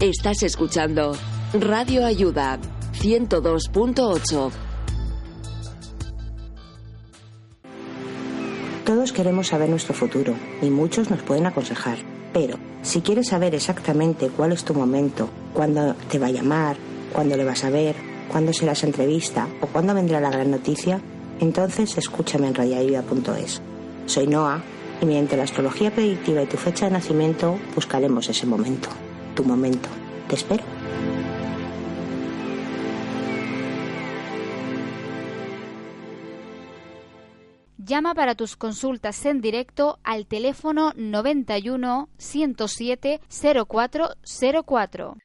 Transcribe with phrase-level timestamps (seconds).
[0.00, 1.16] Estás escuchando
[1.52, 2.60] Radio Ayuda
[3.00, 4.50] 102.8.
[8.86, 11.98] Todos queremos saber nuestro futuro y muchos nos pueden aconsejar.
[12.32, 16.76] Pero si quieres saber exactamente cuál es tu momento, cuándo te va a llamar,
[17.12, 17.96] cuándo le vas a ver,
[18.30, 21.00] cuándo será esa entrevista o cuándo vendrá la gran noticia,
[21.40, 23.60] entonces escúchame en radioayuda.es.
[24.06, 24.62] Soy Noah
[25.02, 28.88] y mediante la astrología predictiva y tu fecha de nacimiento buscaremos ese momento,
[29.38, 29.88] tu momento.
[30.28, 30.64] Te espero.
[37.76, 45.16] Llama para tus consultas en directo al teléfono 91 107 0404.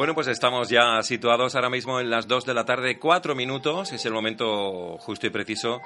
[0.00, 3.92] Bueno, pues estamos ya situados ahora mismo en las 2 de la tarde, cuatro minutos.
[3.92, 5.82] Es el momento justo y preciso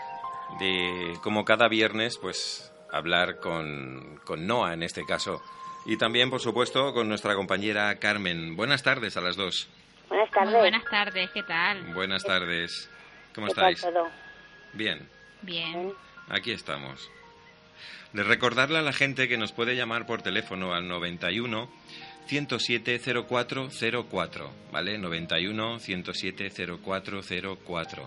[0.61, 5.43] de, como cada viernes, pues hablar con, con Noah en este caso.
[5.85, 8.55] Y también, por supuesto, con nuestra compañera Carmen.
[8.55, 9.69] Buenas tardes a las dos.
[10.09, 10.53] Buenas tardes.
[10.53, 11.83] Muy buenas tardes, ¿qué tal?
[11.93, 12.89] Buenas tardes.
[13.35, 13.93] ¿Cómo ¿Qué tal estáis?
[13.93, 14.09] todo?
[14.75, 15.09] Bien,
[15.43, 15.93] Bien.
[16.29, 17.11] aquí estamos.
[18.13, 21.69] De recordarle a la gente que nos puede llamar por teléfono al 91
[22.27, 24.99] 107 0404, ¿vale?
[24.99, 26.51] 91 107
[26.83, 28.03] 0404.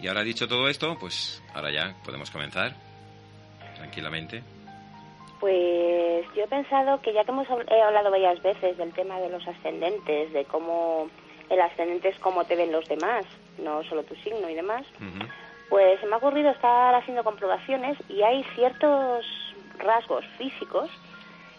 [0.00, 2.74] Y ahora dicho todo esto, pues ahora ya podemos comenzar
[3.76, 4.42] tranquilamente.
[5.40, 9.18] Pues yo he pensado que ya que hemos habl- he hablado varias veces del tema
[9.20, 11.08] de los ascendentes, de cómo
[11.50, 13.24] el ascendente es cómo te ven los demás,
[13.58, 14.84] no solo tu signo y demás,
[15.68, 19.26] pues se me ha ocurrido estar haciendo comprobaciones y hay ciertos
[19.78, 20.88] rasgos físicos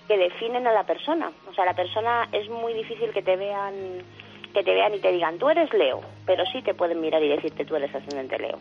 [0.07, 1.31] que definen a la persona.
[1.49, 3.73] O sea, la persona es muy difícil que te vean
[4.53, 7.27] que te vean y te digan tú eres Leo, pero sí te pueden mirar y
[7.27, 8.59] decirte tú eres ascendente Leo.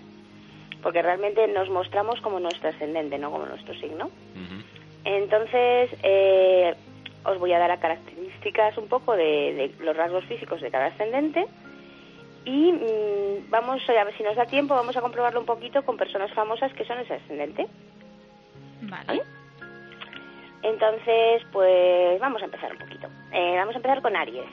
[0.82, 4.10] Porque realmente nos mostramos como nuestro ascendente, no como nuestro signo.
[5.04, 6.74] Entonces, eh,
[7.24, 10.86] os voy a dar a características un poco de, de los rasgos físicos de cada
[10.86, 11.46] ascendente
[12.44, 15.96] y mm, vamos a ver si nos da tiempo, vamos a comprobarlo un poquito con
[15.96, 17.66] personas famosas que son ese ascendente.
[18.82, 19.22] Vale.
[20.62, 23.08] Entonces, pues vamos a empezar un poquito.
[23.32, 24.46] Eh, vamos a empezar con Aries.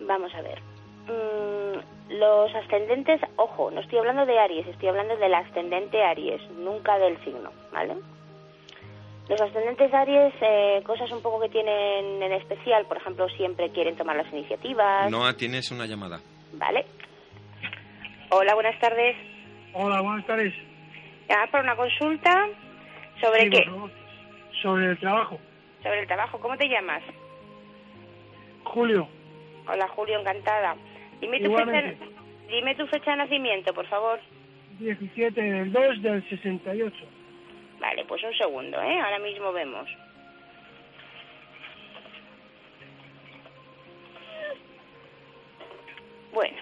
[0.00, 0.60] Vamos a ver.
[1.06, 6.98] Mm, los ascendentes, ojo, no estoy hablando de Aries, estoy hablando del ascendente Aries, nunca
[6.98, 7.96] del signo, ¿vale?
[9.28, 13.96] Los ascendentes Aries, eh, cosas un poco que tienen en especial, por ejemplo, siempre quieren
[13.96, 16.20] tomar las iniciativas, Noa, tienes una llamada.
[16.52, 16.84] ¿vale?
[18.30, 19.16] Hola, buenas tardes.
[19.72, 20.54] Hola, buenas tardes.
[21.28, 22.48] Llamar para una consulta
[23.20, 23.70] sobre Sí, qué?
[24.62, 25.38] Sobre el trabajo.
[25.82, 26.38] Sobre el trabajo.
[26.40, 27.02] ¿Cómo te llamas?
[28.64, 29.08] Julio,
[29.66, 30.74] Hola, Julio, encantada.
[31.20, 31.98] Dime tu, fecha, Igualmente.
[32.48, 34.18] dime tu fecha de nacimiento, por favor.
[34.78, 36.96] 17 del 2 del 68.
[37.78, 39.00] Vale, pues un segundo, ¿eh?
[39.00, 39.88] Ahora mismo vemos.
[46.32, 46.56] Bueno,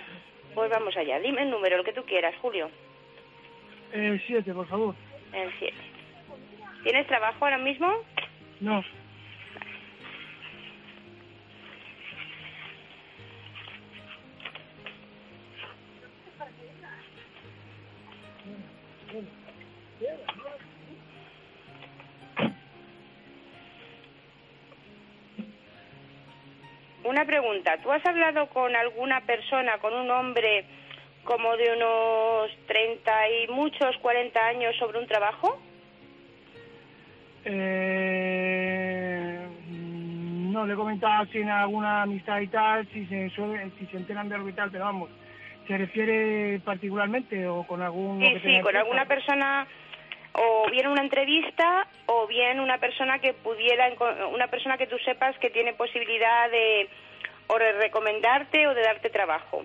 [0.55, 1.19] pues vamos allá.
[1.21, 2.71] Dime el número, el que tú quieras, Julio.
[3.93, 4.95] El 7, por favor.
[5.33, 5.75] El 7.
[6.83, 7.93] ¿Tienes trabajo ahora mismo?
[8.61, 8.83] No,
[27.09, 27.79] Una pregunta.
[27.83, 30.67] ¿Tú has hablado con alguna persona, con un hombre
[31.25, 35.59] como de unos 30 y muchos, 40 años sobre un trabajo?
[40.69, 44.29] Le he comentado si en alguna amistad y tal, si se, suele- si se enteran
[44.29, 45.11] de algo y tal, pero vamos,
[45.67, 48.21] ¿se refiere particularmente o con algún...
[48.21, 49.67] Sí, sí, con alguna persona
[50.35, 53.89] o bien una entrevista o bien una persona que pudiera
[54.31, 56.89] una persona que tú sepas que tiene posibilidad de
[57.49, 59.65] o de recomendarte o de darte trabajo.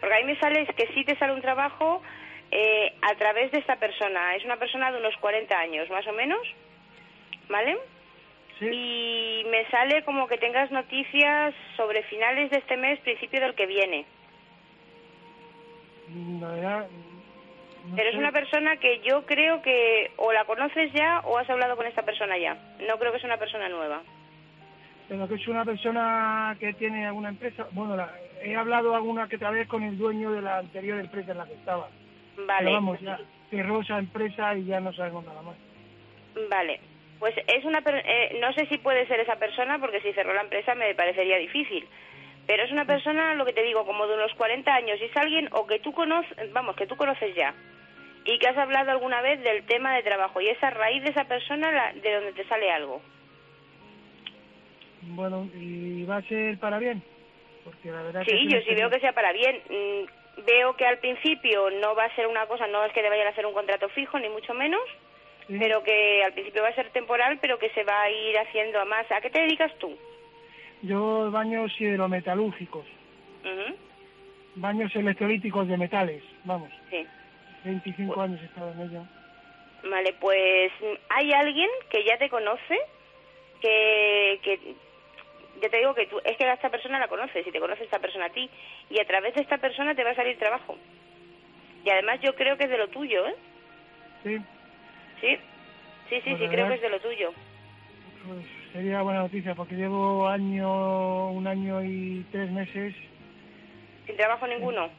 [0.00, 2.02] Porque ahí me sale es que sí te sale un trabajo
[2.50, 4.34] eh, a través de esta persona.
[4.34, 6.40] Es una persona de unos 40 años, más o menos,
[7.48, 7.78] ¿vale?
[8.70, 13.66] Y me sale como que tengas noticias sobre finales de este mes, principio del que
[13.66, 14.04] viene.
[16.40, 16.86] La verdad,
[17.86, 21.48] no Pero es una persona que yo creo que o la conoces ya o has
[21.48, 22.54] hablado con esta persona ya.
[22.86, 24.02] No creo que sea una persona nueva.
[25.08, 27.66] Pero que es una persona que tiene alguna empresa.
[27.72, 28.12] Bueno, la-
[28.42, 31.46] he hablado alguna que otra vez con el dueño de la anterior empresa en la
[31.46, 31.88] que estaba.
[32.36, 32.58] Vale.
[32.60, 33.18] Pero vamos, ya
[33.50, 35.56] cerró esa empresa y ya no sabemos nada más.
[36.48, 36.80] Vale.
[37.22, 40.34] Pues es una per- eh, no sé si puede ser esa persona porque si cerró
[40.34, 41.86] la empresa me parecería difícil.
[42.48, 45.00] Pero es una persona, lo que te digo, como de unos 40 años.
[45.00, 47.54] Y es alguien o que tú conoces, vamos, que tú conoces ya.
[48.24, 50.40] Y que has hablado alguna vez del tema de trabajo.
[50.40, 53.00] Y es a raíz de esa persona la- de donde te sale algo.
[55.02, 57.04] Bueno, ¿y va a ser para bien?
[57.62, 59.62] Porque la verdad Sí, yo sí veo que sea para bien.
[59.70, 63.08] Mm, Veo que al principio no va a ser una cosa, no es que te
[63.10, 64.80] vayan a hacer un contrato fijo, ni mucho menos.
[65.48, 68.80] Pero que al principio va a ser temporal, pero que se va a ir haciendo
[68.80, 69.10] a más.
[69.10, 69.96] ¿A qué te dedicas tú?
[70.82, 72.86] Yo baños hidrometalúrgicos,
[73.44, 73.76] Ujú,
[74.56, 77.06] baños electrolíticos de metales, vamos, Sí.
[77.64, 79.04] 25 años he estado en ello.
[79.84, 80.72] Vale, pues
[81.08, 82.78] hay alguien que ya te conoce,
[83.60, 84.58] que, que
[85.60, 87.84] ya te digo que tú, es que a esta persona la conoces y te conoce
[87.84, 88.48] esta persona a ti,
[88.90, 90.76] y a través de esta persona te va a salir trabajo.
[91.84, 93.34] Y además yo creo que es de lo tuyo, ¿eh?
[94.24, 94.38] Sí,
[95.22, 95.38] Sí,
[96.10, 97.32] sí, sí, sí, creo que es de lo tuyo.
[98.26, 102.94] pues sería buena noticia porque llevo año, un año y tres meses,
[104.06, 104.90] Sin trabajo ninguno.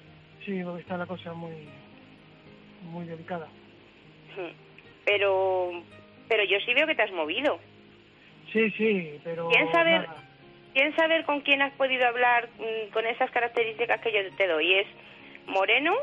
[0.45, 1.67] sí, porque está la cosa muy,
[2.91, 3.47] muy delicada.
[4.31, 4.47] Ujú.
[5.05, 5.71] Pero,
[6.29, 7.59] pero yo sí veo que te has movido.
[8.53, 9.91] Sí, sí, pero ¿Quién sabe?
[9.91, 10.15] nada.
[10.73, 14.73] ¿Quién saber con quién has podido hablar mm, con esas características que yo te doy?
[14.73, 14.87] Es
[15.47, 15.93] moreno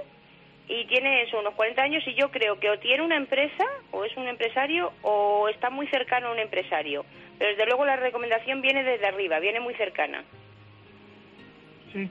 [0.73, 4.05] y tiene eso, unos 40 años y yo creo que o tiene una empresa o
[4.05, 7.05] es un empresario o está muy cercano a un empresario.
[7.39, 10.23] Pero desde luego la recomendación viene desde arriba, viene muy cercana.
[11.93, 12.09] Sí,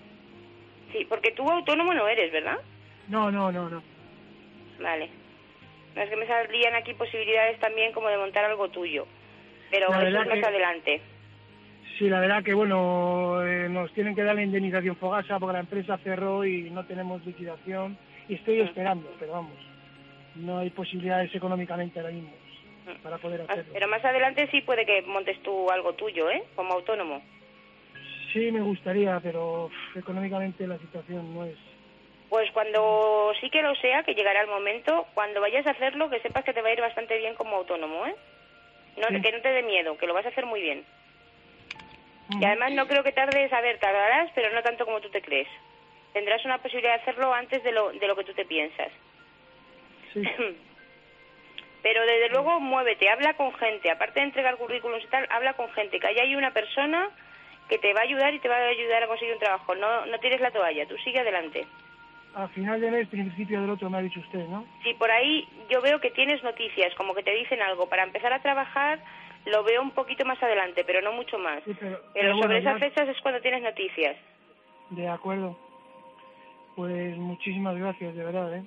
[0.92, 2.58] Sí, porque tú autónomo no eres, ¿verdad?
[3.08, 3.82] no, no, no, no.
[4.82, 5.10] Vale.
[5.96, 9.06] No es que me salían aquí posibilidades también como de montar algo tuyo.
[9.72, 11.02] Pero eso es más que- adelante.
[11.98, 15.60] Sí, la verdad que bueno, eh, nos tienen que dar la indemnización fogasa porque la
[15.60, 17.98] empresa cerró y no tenemos liquidación
[18.30, 18.66] y estoy Mm.
[18.68, 19.58] esperando, pero vamos,
[20.36, 22.32] no hay posibilidades económicamente ahora mismo
[22.86, 23.02] Mm.
[23.04, 23.74] para poder Más- hacerlo.
[23.74, 26.44] Pero más adelante sí puede que montes tú algo tuyo, ¿eh?
[26.56, 27.22] Como autónomo.
[28.32, 31.58] Sí, me gustaría, pero económicamente la situación no es.
[32.30, 36.20] Pues cuando sí que lo sea, que llegará el momento, cuando vayas a hacerlo, que
[36.20, 38.16] sepas que te va a ir bastante bien como autónomo, ¿eh?
[38.98, 39.22] No, Sí.
[39.22, 40.86] Que no te dé miedo, que lo vas a hacer muy bien.
[42.40, 45.22] Y además no creo que tardes, a ver, tardarás, pero no tanto como tú te
[45.22, 45.48] crees.
[46.14, 48.90] Tendrás una posibilidad de hacerlo antes de lo, de lo que tú te piensas.
[50.14, 50.22] Sí,
[51.82, 55.70] Pero desde luego muévete, habla con gente, aparte de entregar currículums y tal, habla con
[55.72, 57.10] gente, que allá hay una persona
[57.70, 59.76] que te va a ayudar y te va a ayudar a conseguir un trabajo.
[59.76, 61.66] No, no tires la toalla, tú sigue adelante.
[62.36, 64.66] a final de mes, principio del otro, me ha dicho usted, ¿no?
[64.84, 68.34] Si por ahí yo veo que tienes noticias, como que te dicen algo, para empezar
[68.34, 69.00] a trabajar
[69.46, 71.64] lo veo un poquito más adelante, pero no mucho más.
[71.64, 74.18] Sí, pero, Pero pero sobre esas ya- fechas es cuando tienes noticias.
[74.90, 75.58] De acuerdo.
[76.80, 78.64] Pues muchísimas gracias, de verdad, ¿eh?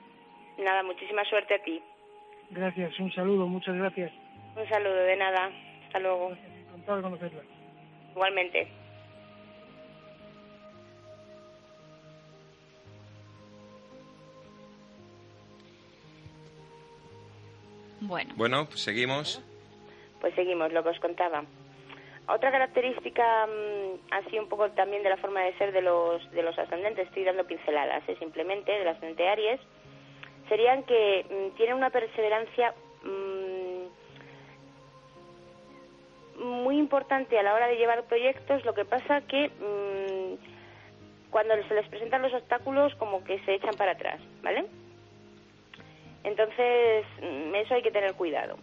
[0.59, 1.83] Nada, muchísima suerte a ti.
[2.51, 4.13] Gracias, un saludo, muchas gracias.
[4.55, 5.51] Un saludo, de nada.
[5.87, 6.33] Hasta luego.
[6.69, 7.43] Encantado de conocerla.
[8.11, 8.69] Igualmente.
[18.03, 19.43] Bueno, Bueno, pues seguimos.
[20.21, 21.47] Pues seguimos, lo que os contaba.
[22.29, 26.43] Otra característica mm, así un poco también de la forma de ser de los, de
[26.43, 28.17] los ascendentes, estoy dando pinceladas ¿eh?
[28.19, 29.61] simplemente, del ascendente Aries,
[30.49, 33.63] serían que mm, tienen una perseverancia mm,
[36.45, 39.51] muy importante a la hora de llevar proyectos, lo que pasa que
[41.31, 44.67] cuando se les presentan los obstáculos como que se echan para atrás, ¿vale?
[46.25, 47.05] Entonces,
[47.55, 48.57] eso hay que tener cuidado.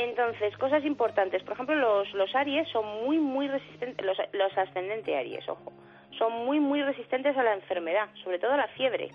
[0.00, 1.42] Entonces, cosas importantes.
[1.42, 5.74] Por ejemplo, los, los Aries son muy, muy resistentes, los, los ascendentes Aries, ojo,
[6.16, 9.10] son muy, muy resistentes a la enfermedad, sobre todo a la fiebre.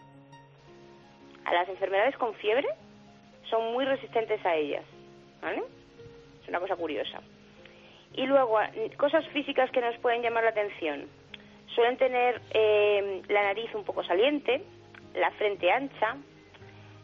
[1.43, 2.67] A las enfermedades con fiebre
[3.49, 4.83] son muy resistentes a ellas,
[5.41, 5.63] ¿vale?
[6.43, 7.19] Es una cosa curiosa.
[8.13, 8.59] Y luego,
[8.97, 11.07] cosas físicas que nos pueden llamar la atención.
[11.73, 14.61] Suelen tener eh, la nariz un poco saliente,
[15.15, 16.15] la frente ancha,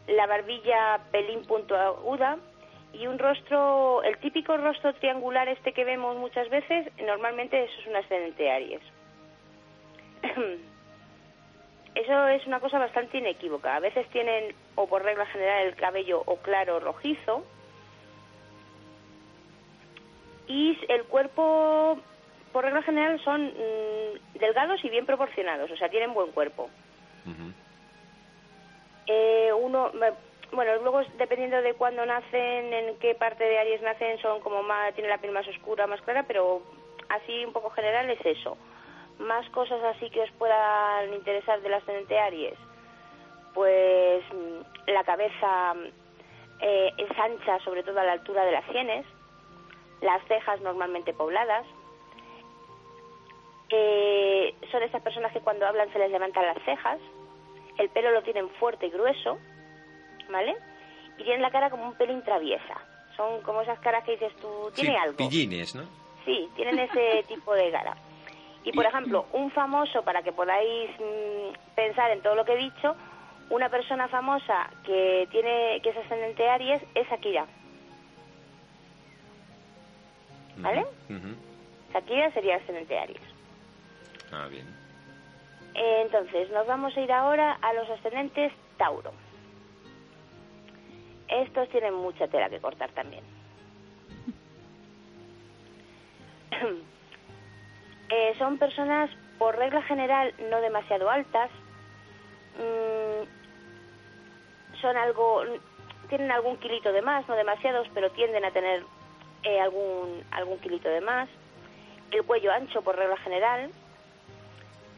[0.06, 2.38] la barbilla pelín puntiaguda
[2.92, 7.86] y un rostro, el típico rostro triangular este que vemos muchas veces, normalmente eso es
[7.86, 8.82] un ascendente Aries.
[11.94, 13.76] Eso es una cosa bastante inequívoca.
[13.76, 17.44] A veces tienen, o por regla general, el cabello o claro o rojizo.
[20.46, 21.98] Y el cuerpo,
[22.50, 26.70] por regla general, son mm, delgados y bien proporcionados, o sea, tienen buen cuerpo.
[29.06, 29.90] Eh, uno,
[30.52, 34.94] bueno, luego dependiendo de cuándo nacen, en qué parte de Aries nacen, son como más,
[34.94, 36.62] tienen la piel más oscura, más clara, pero
[37.08, 38.56] así un poco general es eso.
[39.18, 42.58] Más cosas así que os puedan interesar del ascendente Aries.
[43.54, 45.86] Pues mm, la cabeza mm,
[46.60, 49.06] eh, es ancha, sobre todo a la altura de las sienes,
[50.00, 51.66] las cejas normalmente pobladas,
[53.74, 56.98] Eh, son esas personas que cuando hablan se les levantan las cejas,
[57.78, 59.38] el pelo lo tienen fuerte y grueso,
[60.30, 60.56] ¿vale?
[61.18, 62.80] Y tienen la cara como un pelo intraviesa.
[63.16, 65.16] Son como esas caras que dices tú, tiene sí, algo.
[65.16, 65.84] Pillines, ¿no?
[66.24, 67.96] Sí, tienen ese tipo de cara.
[68.64, 72.56] Y por ejemplo, un famoso, para que podáis mm, pensar en todo lo que he
[72.58, 72.94] dicho,
[73.50, 77.46] una persona famosa que tiene que es ascendente Aries es Shakira.
[80.56, 80.86] ¿Vale?
[81.10, 81.34] Ujú.
[81.92, 83.20] Shakira sería ascendente Aries.
[84.32, 84.66] Ah, bien.
[85.74, 89.12] Eh, Entonces, nos vamos a ir ahora a los ascendentes Tauro.
[91.32, 93.24] Estos tienen mucha tela que cortar también.
[98.14, 99.08] Eh, son personas,
[99.38, 101.50] por regla general, no demasiado altas.
[102.58, 103.24] Mm,
[104.82, 105.44] son algo,
[106.10, 108.84] tienen algún kilito de más, no demasiados, pero tienden a tener
[109.44, 111.30] eh, algún algún kilito de más.
[112.10, 113.70] El cuello ancho, por regla general.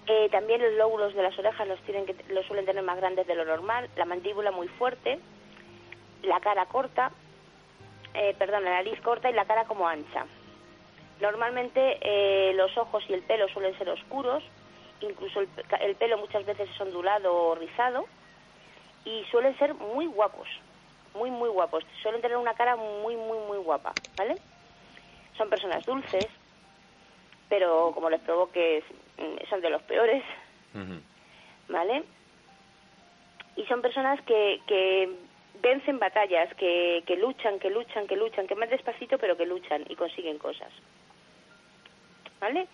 [0.09, 3.29] Eh, también los lóbulos de las orejas los tienen que los suelen tener más grandes
[3.29, 3.88] de lo normal.
[3.95, 5.21] La mandíbula muy fuerte,
[6.25, 7.11] la cara corta,
[8.14, 10.26] eh, perdón, la nariz corta y la cara como ancha.
[11.21, 14.43] Normalmente eh, los ojos y el pelo suelen ser oscuros,
[15.00, 15.49] incluso el,
[15.81, 18.07] el pelo muchas veces es ondulado o rizado
[19.04, 20.49] y suelen ser muy guapos,
[21.14, 21.85] muy muy guapos.
[22.02, 24.38] Suelen tener una cara muy muy muy guapa, ¿vale?
[25.37, 26.31] Son personas dulces,
[27.49, 28.85] pero como les provoques
[29.19, 30.23] mm, son de los peores.
[31.69, 32.04] ¿vale?
[33.57, 35.09] Y son personas que, que
[35.64, 39.85] vencen batallas, que, que luchan, que luchan, que luchan, que más despacito, pero que luchan
[39.88, 40.71] y consiguen cosas.
[42.40, 42.68] ¿Vale?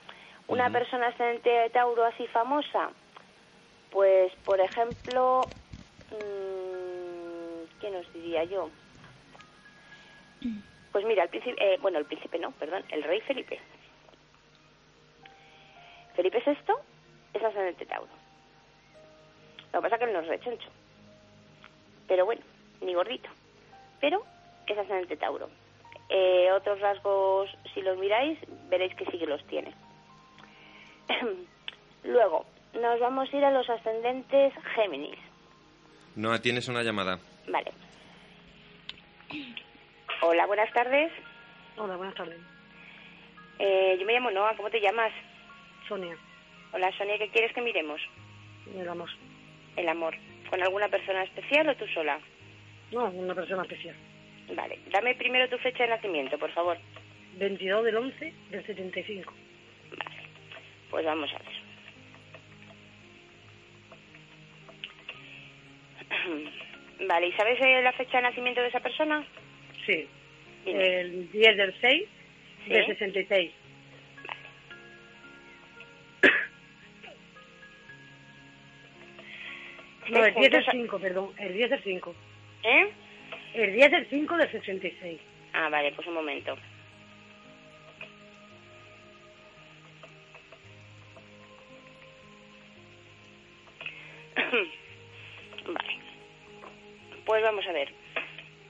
[0.49, 2.91] Una persona ascendente de Tauro así famosa,
[3.93, 5.43] pues, por ejemplo,
[6.11, 8.69] mm, ¿qué nos diría yo?
[10.91, 13.61] Pues mira, el príncipe, eh, bueno, el príncipe no, perdón, el rey Felipe.
[16.17, 16.75] Felipe VI
[17.35, 18.11] es ascendente Tauro.
[19.73, 20.69] Lo que pasa es que él no es rechoncho.
[22.09, 22.43] Pero bueno,
[22.81, 23.29] ni gordito.
[24.01, 24.23] Pero
[24.67, 25.49] es ascendente Tauro.
[26.09, 29.73] Eh, otros rasgos, si los miráis, veréis que sí que los tiene.
[32.05, 35.19] Luego, nos vamos a ir a los ascendentes Géminis.
[36.17, 37.19] Noa, tienes una llamada.
[37.49, 37.73] Vale.
[40.23, 41.13] Hola, buenas tardes.
[41.77, 42.39] Hola, buenas tardes.
[43.59, 45.13] Eh, yo me llamo Noa, ¿cómo te llamas?
[45.89, 46.17] Sonia,
[46.73, 48.01] Hola, Sonia, ¿qué quieres que miremos?
[48.67, 49.11] digamos,
[49.77, 50.15] El amor.
[50.49, 52.19] ¿Con alguna persona especial o tú sola?
[52.93, 53.95] No, una persona especial.
[54.55, 56.77] Vale, dame primero tu fecha de nacimiento, por favor.
[57.39, 59.33] 22 del 11 del 75.
[59.97, 60.21] Vale,
[60.91, 61.49] pues vamos a ver.
[67.09, 69.25] Vale, ¿y sabes eh, la fecha de nacimiento de esa persona?
[69.87, 70.07] Sí.
[70.65, 71.01] Dime.
[71.01, 72.09] El 10 del 6
[72.67, 72.71] Sí.
[72.71, 73.53] del 66.
[80.11, 81.31] No, el 10 del juntos a- 5, perdón.
[81.39, 82.15] El 10 del 5.
[82.63, 82.93] ¿Eh?
[83.55, 85.21] El 10 del 5 del 66.
[85.53, 86.57] Ah, vale, pues un momento.
[95.67, 95.99] vale.
[97.25, 97.93] Pues vamos a ver.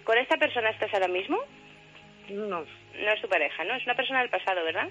[0.05, 1.39] ¿Con esta persona estás ahora mismo?
[2.31, 2.65] No, No
[3.13, 3.75] es tu pareja, ¿no?
[3.75, 4.89] Es una persona del pasado, ¿verdad?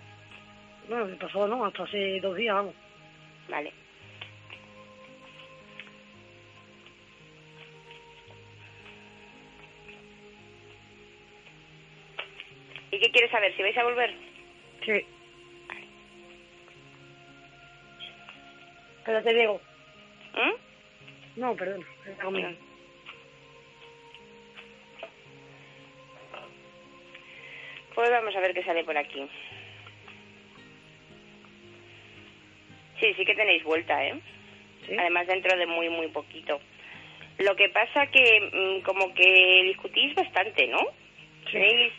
[0.90, 2.74] no, el pasado no, hasta hace dos días, vamos.
[3.48, 3.72] Vale.
[13.10, 13.56] Qué quieres saber?
[13.56, 14.14] ¿Si vais a volver?
[14.86, 15.06] Sí.
[19.00, 19.60] Espérate, Diego.
[20.34, 21.40] ¿Mm?
[21.40, 21.84] No, perdón.
[27.96, 29.28] Pues vamos a ver qué sale por aquí.
[33.00, 34.20] Sí, sí que tenéis vuelta, ¿eh?
[34.88, 34.96] Sí.
[34.98, 36.60] Además dentro de muy, muy poquito.
[37.40, 40.80] Lo que pasa que mm, como que discutís bastante, ¿no?
[41.50, 41.54] Sí.
[41.58, 41.94] Tenéis-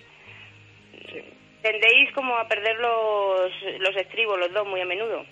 [1.08, 1.22] Sí.
[1.62, 5.24] Tendéis como a perder los, los estribos los dos muy a menudo.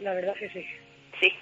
[0.00, 0.66] La verdad que sí.
[1.20, 1.32] Sí.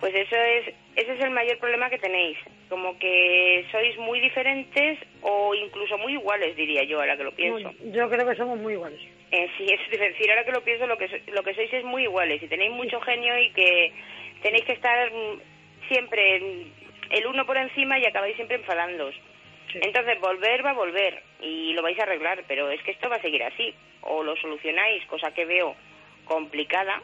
[0.00, 2.36] Pues eso es, ese es el mayor problema que tenéis.
[2.68, 7.72] Como que sois muy diferentes o incluso muy iguales, diría yo, ahora que lo pienso.
[7.92, 9.00] Yo creo que somos muy iguales.
[9.30, 11.84] Eh, sí, es decir, ahora que lo pienso, lo que, so- lo que sois es
[11.84, 13.92] muy iguales y tenéis mucho genio y que
[14.42, 15.10] tenéis que estar
[15.88, 16.36] siempre
[17.10, 19.14] el uno por encima y acabáis siempre enfadándoos.
[19.74, 19.80] Sí.
[19.82, 23.16] Entonces, volver va a volver y lo vais a arreglar, pero es que esto va
[23.16, 23.74] a seguir así.
[24.02, 25.74] O lo solucionáis, cosa que veo
[26.24, 27.02] complicada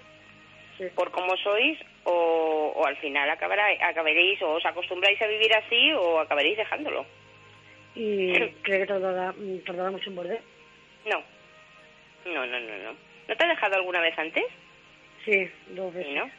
[0.78, 0.86] Sí.
[0.94, 5.92] por cómo sois, o, o al final acabará, acabaréis o os acostumbráis a vivir así
[5.92, 7.04] o acabaréis dejándolo.
[7.94, 9.34] Y creo que tardará,
[9.66, 10.40] tardará mucho en volver.
[11.04, 11.22] No,
[12.24, 12.96] no, no, no, no.
[13.28, 14.44] ¿No te ha dejado alguna vez antes?
[15.24, 16.14] Sí, dos veces.
[16.14, 16.30] ¿no?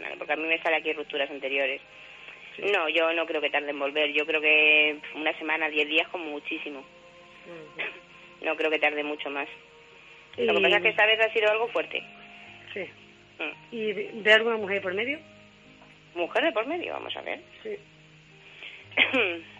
[0.00, 1.80] Vale, porque a mí me sale aquí rupturas anteriores.
[2.58, 4.12] No, yo no creo que tarde en volver.
[4.12, 6.84] Yo creo que una semana, diez días como muchísimo.
[8.42, 9.48] No creo que tarde mucho más.
[10.36, 12.02] Lo que pasa es que esta vez ha sido algo fuerte.
[12.74, 12.84] Sí.
[13.38, 13.74] Mm.
[13.74, 15.18] ¿Y ve ve alguna mujer por medio?
[16.14, 17.40] Mujer de por medio, vamos a ver.
[17.62, 17.76] Sí.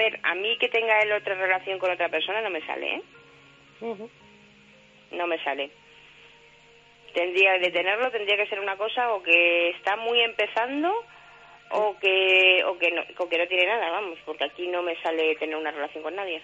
[0.00, 3.02] ver, a mí que tenga él otra relación con otra persona no me sale, ¿eh?
[5.12, 5.70] No me sale.
[7.14, 10.92] Tendría de tenerlo, tendría que ser una cosa o que está muy empezando
[11.70, 14.96] o que o que no, o que no tiene nada, vamos, porque aquí no me
[15.02, 16.40] sale tener una relación con nadie.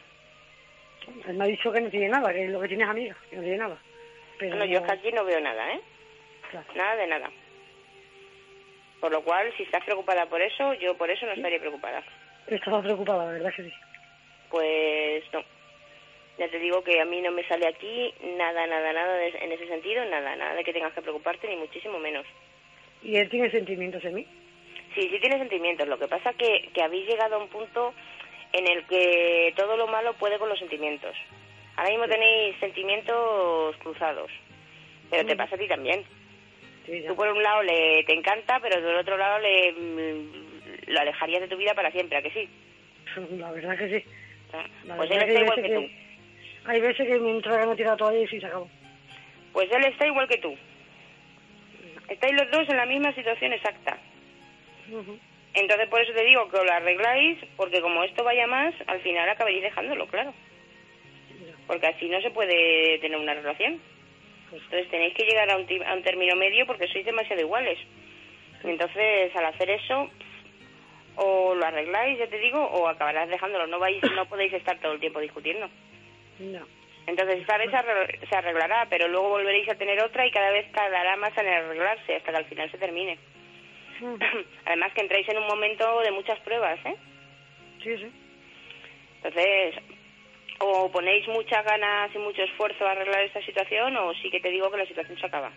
[1.28, 3.36] Él me ha dicho que no tiene nada, que lo que tiene es amiga, que
[3.36, 3.78] no tiene nada.
[4.38, 5.80] Pero No, yo es que aquí no veo nada, ¿eh?
[6.50, 6.66] Claro.
[6.74, 7.30] Nada de nada.
[9.00, 12.02] Por lo cual, si estás preocupada por eso, yo por eso no estaría preocupada.
[12.48, 13.72] Estaba preocupada, la verdad que sí.
[14.50, 15.42] Pues no.
[16.38, 19.52] Ya te digo que a mí no me sale aquí nada, nada, nada de- en
[19.52, 22.26] ese sentido, nada, nada de que tengas que preocuparte, ni muchísimo menos.
[23.02, 24.26] ¿Y él tiene sentimientos en mí?
[24.94, 25.88] Sí, sí tiene sentimientos.
[25.88, 27.94] Lo que pasa que, que habéis llegado a un punto
[28.52, 31.16] en el que todo lo malo puede con los sentimientos.
[31.76, 34.30] Ahora mismo tenéis sentimientos cruzados,
[35.10, 35.38] pero te Mm.
[35.38, 36.04] pasa a ti también.
[36.86, 37.02] Sí.
[37.06, 40.45] Tú por un lado le te encanta, pero del otro lado le mm,
[40.86, 42.48] lo alejarías de tu vida para siempre, ¿a que sí?
[43.38, 44.08] La verdad que sí.
[44.84, 45.90] La Pues él está hay igual que tú.
[46.66, 48.68] Hay veces que me entra tirar la toalla y sí, se acabó.
[49.52, 50.56] Pues él está igual que tú.
[52.08, 53.98] Estáis los dos en la misma situación exacta.
[55.54, 59.00] Entonces por eso te digo que os lo arregláis, porque como esto vaya más, al
[59.00, 60.32] final acabaréis dejándolo, claro.
[61.66, 63.80] Porque así no se puede tener una relación.
[64.50, 67.78] Pues, Entonces tenéis que llegar a un, a un término medio porque sois demasiado iguales.
[68.62, 70.10] Y entonces al hacer eso,
[71.16, 73.66] o lo arregláis, ya te digo, o acabarás dejándolo.
[73.66, 75.68] No vais, no podéis estar todo el tiempo discutiendo.
[76.38, 76.66] no.
[77.08, 80.50] Entonces esta vez se arre- se arreglará, pero luego volveréis a tener otra y cada
[80.50, 83.16] vez tardará más en arreglarse hasta que al final se termine.
[84.00, 84.18] Ujú.
[84.64, 86.96] Además que entráis en un momento de muchas pruebas, ¿eh?
[87.84, 88.10] Sí, sí.
[89.22, 89.76] Entonces,
[90.58, 94.50] o ponéis muchas ganas y mucho esfuerzo a arreglar esta situación, o sí que te
[94.50, 95.52] digo que la situación se acaba.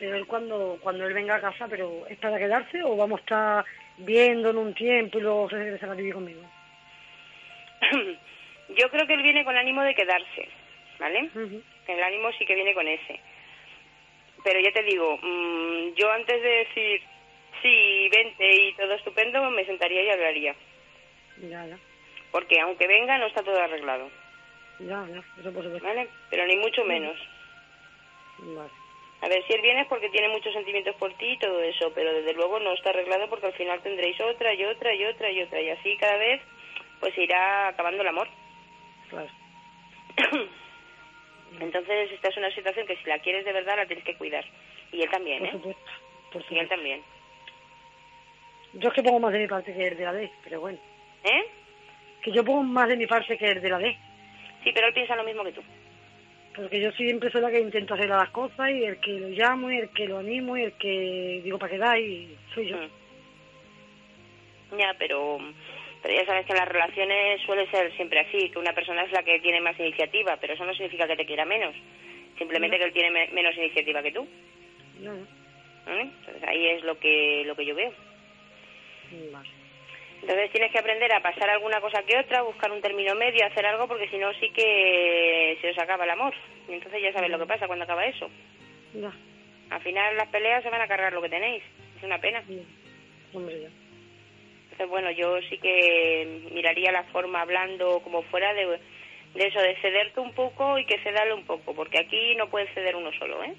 [0.00, 3.22] Pero él cuando, cuando él venga a casa, pero ¿es para quedarse o vamos a
[3.22, 3.64] estar
[4.04, 6.40] viendo en un tiempo y luego regresar a vivir conmigo?
[8.76, 10.48] Yo creo que él viene con ánimo de quedarse,
[10.98, 11.24] ¿vale?
[11.34, 11.62] Ujú.
[11.88, 13.18] El ánimo sí que viene con ese.
[14.44, 17.02] Pero ya te digo, mm, yo antes de decir
[17.62, 20.54] sí, vente y todo estupendo, me sentaría y hablaría.
[21.42, 21.78] Ya, ya.
[22.30, 24.10] Porque aunque venga, no está todo arreglado,
[24.78, 25.22] Ya, ya.
[25.40, 25.86] Eso por supuesto.
[25.86, 26.08] ¿vale?
[26.30, 27.16] Pero ni mucho menos.
[28.38, 28.79] Vale.
[29.22, 31.92] A ver, si él viene es porque tiene muchos sentimientos por ti y todo eso,
[31.94, 35.30] pero desde luego no está arreglado porque al final tendréis otra y otra y otra
[35.30, 35.60] y otra.
[35.60, 36.40] Y así cada vez
[37.00, 38.28] pues irá acabando el amor.
[39.10, 39.28] Claro.
[41.60, 44.44] Entonces esta es una situación que si la quieres de verdad la tienes que cuidar.
[44.92, 45.52] Y él también, Por ¿eh?
[45.52, 45.82] supuesto.
[46.32, 46.74] Por Y él supuesto.
[46.74, 47.02] también.
[48.74, 50.78] Yo es que pongo más de mi parte que el de la D, pero bueno.
[51.24, 51.44] ¿Eh?
[52.22, 53.96] Que yo pongo más de mi parte que el de la D.
[54.64, 55.62] Sí, pero él piensa lo mismo que tú.
[56.60, 59.70] Porque yo siempre soy la que intento hacer las cosas y el que lo llamo
[59.70, 62.76] y el que lo animo y el que digo para quedar y soy yo.
[62.76, 62.90] Mm.
[64.78, 65.38] Ya, pero,
[66.02, 69.12] pero ya sabes que en las relaciones suele ser siempre así, que una persona es
[69.12, 71.74] la que tiene más iniciativa, pero eso no significa que te quiera menos.
[72.38, 72.82] Simplemente No.
[72.82, 74.26] que él tiene me- menos iniciativa que tú.
[75.00, 75.12] No.
[75.86, 76.02] ¿vale?
[76.02, 77.92] Entonces ahí es lo que, lo que yo veo.
[79.32, 79.48] Vale.
[80.22, 83.64] Entonces tienes que aprender a pasar alguna cosa que otra, buscar un término medio, hacer
[83.64, 86.34] algo, porque si no sí que se os acaba el amor.
[86.68, 88.28] Y entonces ya sabes lo que pasa cuando acaba eso.
[88.94, 89.12] Ya.
[89.70, 91.62] Al final las peleas se van a cargar lo que tenéis.
[91.96, 92.42] Es una pena.
[92.48, 92.62] ya.
[93.32, 93.68] Hombre, ya.
[94.64, 98.66] Entonces, bueno, yo sí que miraría la forma hablando como fuera de,
[99.34, 102.66] de eso, de cederte un poco y que cedarle un poco, porque aquí no puede
[102.74, 103.54] ceder uno solo, ¿eh?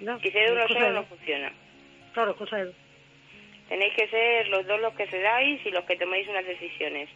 [0.00, 0.18] Ya.
[0.18, 1.52] Si cede uno solo no funciona.
[2.12, 2.72] Claro, cosa de.
[3.68, 7.08] Tenéis que ser los dos los que cedáis y los que toméis unas decisiones.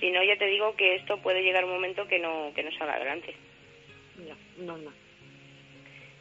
[0.00, 2.70] Si no, ya te digo que esto puede llegar un momento que no, que no
[2.72, 3.34] salga adelante.
[4.26, 4.94] Ya, normal.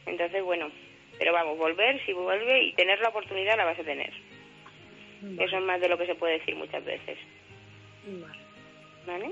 [0.05, 0.71] Entonces, bueno,
[1.17, 4.11] pero vamos, volver, si vuelve y tener la oportunidad la vas a tener.
[5.21, 5.43] Vale.
[5.45, 7.17] Eso es más de lo que se puede decir muchas veces.
[8.05, 8.39] Vale.
[9.05, 9.31] ¿Vale?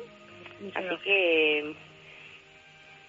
[0.60, 1.02] Muchas Así gracias.
[1.04, 1.76] que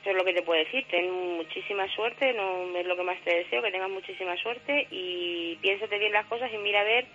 [0.02, 0.84] eso es lo que te puedo decir.
[0.90, 5.56] Ten muchísima suerte, no es lo que más te deseo, que tengas muchísima suerte y
[5.62, 7.06] piénsate bien las cosas y mira a ver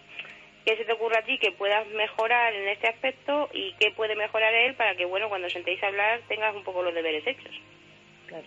[0.65, 4.15] qué se te ocurre a ti que puedas mejorar en este aspecto y qué puede
[4.15, 7.53] mejorar él para que, bueno, cuando sentéis a hablar tengas un poco los deberes hechos.
[8.27, 8.45] Claro.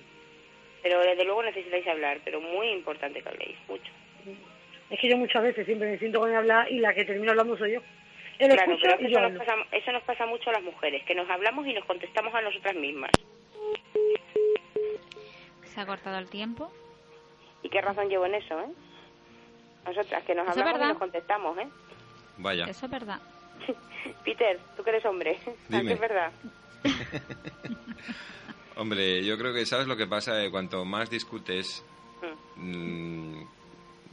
[0.82, 3.92] Pero desde luego necesitáis hablar, pero muy importante que habléis, mucho.
[4.88, 7.32] Es que yo muchas veces siempre me siento con él hablar y la que termino
[7.32, 7.80] hablando soy yo.
[8.38, 11.14] Él Claro, pero yo eso nos, pasa, eso nos pasa mucho a las mujeres, que
[11.14, 13.10] nos hablamos y nos contestamos a nosotras mismas.
[15.80, 16.70] Se ha cortado el tiempo.
[17.62, 18.70] ¿Y qué razón llevo en eso, eh?
[19.86, 21.68] Nosotras, que nos Eso es hablamos y nos contestamos, ¿eh?
[22.36, 22.66] Vaya.
[22.66, 23.18] Eso es verdad.
[24.24, 25.92] Peter, tú que eres hombre, ¿a Dime.
[25.94, 26.32] es verdad?
[28.76, 31.82] Hombre, yo creo que sabes lo que pasa, Eh, cuanto más discutes,
[32.56, 33.48] Mm, mm,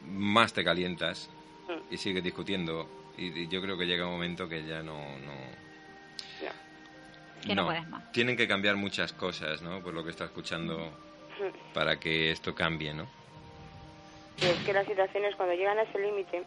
[0.05, 1.29] más te calientas
[1.67, 1.93] mm.
[1.93, 2.87] y sigues discutiendo.
[3.17, 4.93] Y, y yo creo que llega un momento que ya no...
[4.95, 5.33] no
[6.41, 6.53] Ya.
[7.45, 8.09] Que no puedes más.
[8.13, 9.81] Tienen que cambiar muchas cosas, ¿no?
[9.81, 11.06] Por lo que está escuchando,
[11.73, 13.05] para que esto cambie, ¿no?
[14.41, 16.43] Es que las situaciones cuando llegan a ese límite,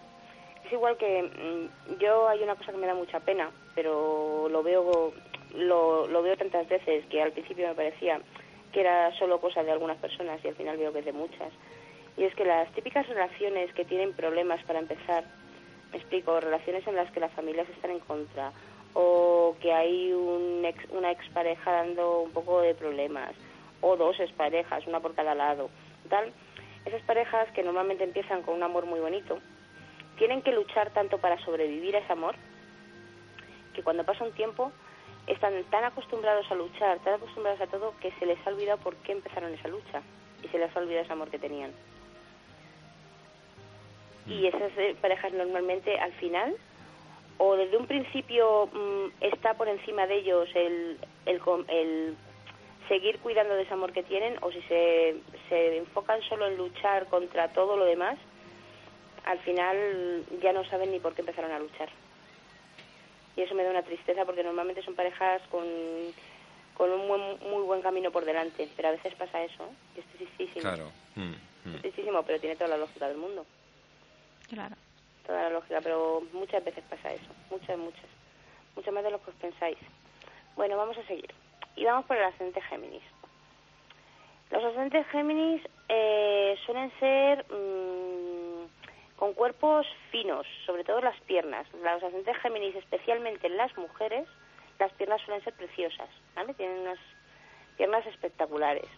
[0.64, 4.62] es igual que mm, yo hay una cosa que me da mucha pena, pero lo
[4.62, 5.12] veo
[5.52, 8.20] lo veo tantas veces que al principio me parecía
[8.72, 11.52] que era solo cosa de algunas personas y al final veo que es de muchas.
[12.16, 15.24] Y es que las típicas relaciones que tienen problemas para empezar,
[15.90, 18.52] me explico, relaciones en las que las familias están en contra
[18.94, 23.32] o que hay un ex- una expareja dando un poco de problemas
[23.80, 25.70] o dos exparejas, una por cada lado,
[26.08, 26.32] tal.
[26.84, 29.38] Esas parejas que normalmente empiezan con un amor muy bonito,
[30.16, 32.34] tienen que luchar tanto para sobrevivir a ese amor
[33.74, 34.72] que cuando pasa un tiempo
[35.26, 38.96] están tan acostumbrados a luchar, tan acostumbrados a todo, que se les ha olvidado por
[38.96, 40.02] qué empezaron esa lucha
[40.42, 41.72] y se les ha olvidado ese amor que tenían.
[44.26, 46.56] Y esas eh, parejas normalmente al final,
[47.38, 52.16] o desde un principio mm, está por encima de ellos el, el, el
[52.90, 55.14] seguir cuidando de ese amor que tienen, o si se,
[55.48, 58.18] se enfocan solo en luchar contra todo lo demás,
[59.24, 61.88] al final ya no saben ni por qué empezaron a luchar.
[63.36, 65.64] Y eso me da una tristeza porque normalmente son parejas con,
[66.74, 69.74] con un buen- muy buen camino por delante, pero a veces pasa eso, ¿eh?
[69.96, 70.62] Y es tristísimo.
[70.62, 70.90] Claro.
[71.14, 71.30] Mm,
[71.70, 71.74] mm.
[71.76, 73.46] Es tristísimo, pero tiene toda la lógica del mundo.
[74.48, 74.74] Claro.
[75.24, 77.30] Toda la lógica, pero muchas veces pasa eso.
[77.50, 78.10] Muchas, muchas.
[78.74, 79.78] Mucho más de lo que os pensáis.
[80.56, 81.32] Bueno, vamos a seguir.
[81.76, 83.02] Y vamos por el ascendente Géminis.
[84.50, 91.66] Los ascendentes Géminis eh, suelen ser mm, con cuerpos finos, sobre todo las piernas.
[91.72, 94.26] Los ascendentes Géminis, especialmente en las mujeres,
[94.78, 96.54] las piernas suelen ser preciosas, ¿vale?
[96.54, 96.98] Tienen unas
[97.76, 98.88] piernas espectaculares.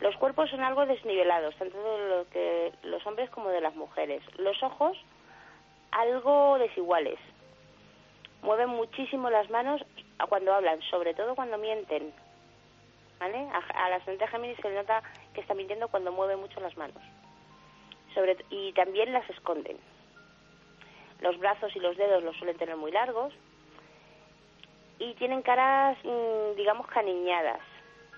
[0.00, 4.22] Los cuerpos son algo desnivelados, tanto de lo que los hombres como de las mujeres.
[4.38, 4.96] Los ojos
[5.90, 7.18] algo desiguales.
[8.42, 9.82] Mueven muchísimo las manos
[10.28, 12.12] cuando hablan, sobre todo cuando mienten.
[13.18, 13.36] ¿Vale?
[13.52, 15.02] A, a la ascendente Géminis se le nota
[15.34, 17.02] que está mintiendo cuando mueve mucho las manos.
[18.14, 19.76] Sobre, y también las esconden.
[21.20, 23.32] Los brazos y los dedos los suelen tener muy largos.
[24.98, 27.60] Y tienen caras, mm, digamos, caniñadas.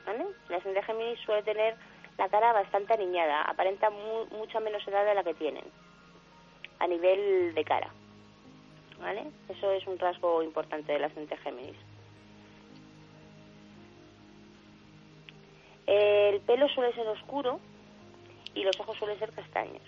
[0.07, 0.25] ¿Vale?
[0.49, 1.77] La ascendente Géminis suele tener
[2.19, 3.43] la cara bastante aniñada.
[3.43, 5.65] Aparenta mu- mucha menos edad de la que tienen
[6.79, 7.89] a nivel de cara.
[9.03, 9.25] ¿Vale?
[9.49, 11.77] Eso es un rasgo importante del ascendente Géminis.
[15.87, 17.59] El pelo suele ser oscuro
[18.55, 19.83] y los ojos suelen ser castaños.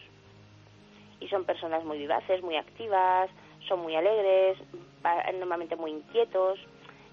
[1.21, 3.31] Y son personas muy vivaces, muy activas,
[3.69, 4.59] son muy alegres,
[5.39, 6.59] normalmente muy inquietos,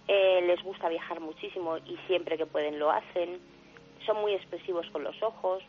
[0.08, 3.40] eh, les gusta viajar muchísimo y siempre que pueden lo hacen,
[4.08, 5.62] son muy expresivos con los ojos,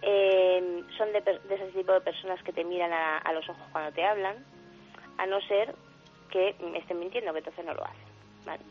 [0.00, 3.62] eh, son de, de ese tipo de personas que te miran a, a los ojos
[3.70, 4.44] cuando te hablan,
[5.18, 5.74] a no ser
[6.30, 8.06] que mm, estén mintiendo, que entonces no lo hacen.
[8.44, 8.62] ¿vale?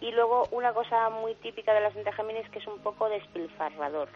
[0.00, 4.08] Y luego una cosa muy típica de la Santa Géminis que es un poco despilfarrador,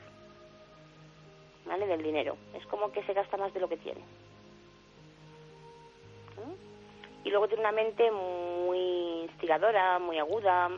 [1.67, 1.87] ¿vale?
[1.87, 2.37] Del dinero.
[2.55, 4.01] Es como que se gasta más de lo que tiene.
[6.37, 7.27] ¿Mm?
[7.27, 10.71] Y luego tiene una mente muy instigadora, muy aguda,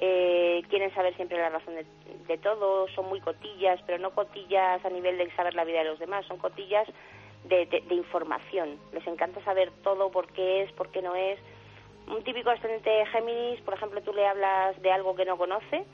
[0.00, 1.86] eh, quieren saber siempre la razón de,
[2.26, 5.90] de todo, son muy cotillas, pero no cotillas a nivel de saber la vida de
[5.90, 6.88] los demás, son cotillas
[7.44, 8.78] de, de- de información.
[8.92, 11.38] Les encanta saber todo, por qué es, por qué no es.
[12.08, 15.84] Un típico ascendente Géminis, por ejemplo, tú le hablas de algo que no conoce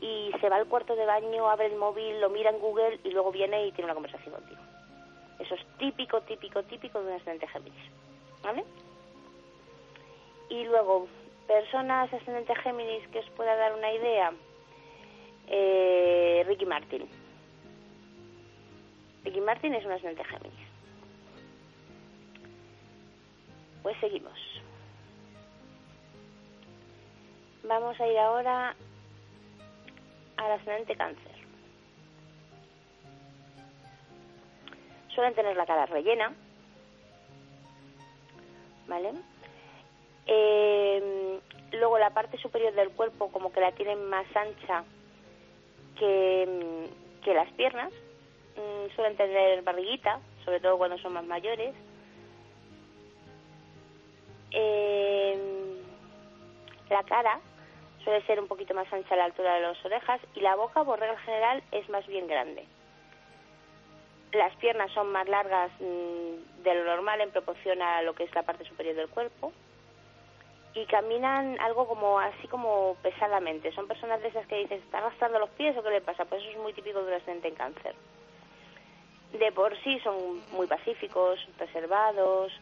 [0.00, 3.10] y se va al cuarto de baño, abre el móvil, lo mira en Google y
[3.10, 4.60] luego viene y tiene una conversación contigo.
[5.38, 7.90] Eso es típico, típico, típico de un ascendente Géminis.
[8.42, 8.64] ¿Vale?
[10.48, 11.06] Y luego,
[11.46, 14.32] personas ascendente Géminis que os pueda dar una idea.
[15.48, 17.06] Eh, Ricky Martin.
[19.24, 20.61] Ricky Martin es un ascendente Géminis.
[23.82, 24.38] Pues seguimos.
[27.64, 28.74] Vamos a ir ahora
[30.36, 31.32] al ascendente Cáncer.
[35.14, 36.32] Suelen tener la cara rellena,
[38.88, 39.12] ¿vale?
[40.26, 41.40] Eh,
[41.72, 44.84] luego la parte superior del cuerpo como que la tienen más ancha
[45.98, 46.88] que,
[47.22, 47.92] que las piernas.
[48.56, 51.74] Mm, suelen tener barriguita, sobre todo cuando son más mayores.
[54.52, 55.72] Eh,
[56.90, 57.40] la cara
[58.04, 60.84] suele ser un poquito más ancha a la altura de las orejas y la boca,
[60.84, 62.66] por regla general, es más bien grande.
[64.32, 68.34] Las piernas son más largas mm, de lo normal en proporción a lo que es
[68.34, 69.52] la parte superior del cuerpo
[70.74, 73.72] y caminan algo como así como pesadamente.
[73.72, 76.24] Son personas de esas que dicen, ¿está arrastrando los pies o qué le pasa?
[76.24, 77.94] Pues eso es muy típico de un ascendente en cáncer.
[79.32, 82.52] De por sí son muy pacíficos, reservados,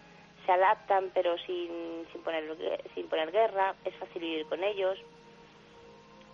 [0.47, 2.45] se adaptan pero sin, sin, poner,
[2.95, 4.99] sin poner guerra, es fácil vivir con ellos.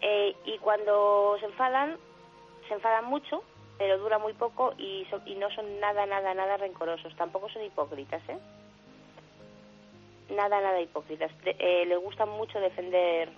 [0.01, 1.97] Eh, y cuando se enfadan,
[2.69, 3.43] se enfadan mucho,
[3.79, 7.15] pero dura muy poco y, y no son nada, nada, nada rencorosos.
[7.17, 8.39] Tampoco son hipócritas, ¿eh?
[10.31, 11.31] nada, nada hipócritas.
[11.45, 13.29] eh, les gusta mucho defender,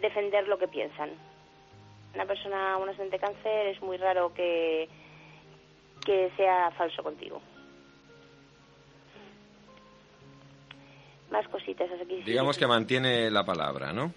[0.00, 1.10] defender lo que piensan.
[2.14, 4.88] Una persona, un ascendente cáncer, es muy raro que,
[6.04, 7.40] que sea falso contigo.
[11.30, 12.22] Más cositas aquí.
[12.22, 14.12] Digamos que mantiene la palabra, ¿no?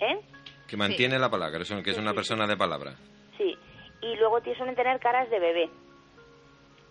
[0.00, 0.20] ¿Eh?
[0.68, 2.94] Que mantiene la palabra, que es, que es una persona de palabra.
[3.36, 3.56] Sí.
[4.00, 5.70] Y luego suelen tener caras de bebé.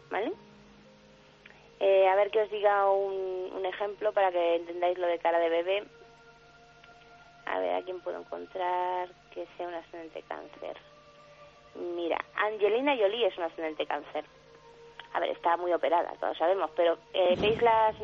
[0.09, 0.31] ¿Vale?
[1.79, 5.39] Eh, a ver que os diga un, un, ejemplo para que entendáis lo de cara
[5.39, 5.83] de bebé.
[7.45, 10.77] A ver, ¿a quién puedo encontrar que sea un ascendente cáncer?
[11.95, 14.25] Mira, Angelina Jolie es un ascendente cáncer.
[15.13, 17.95] A ver, está muy operada, todos sabemos, pero eh, ¿veis las...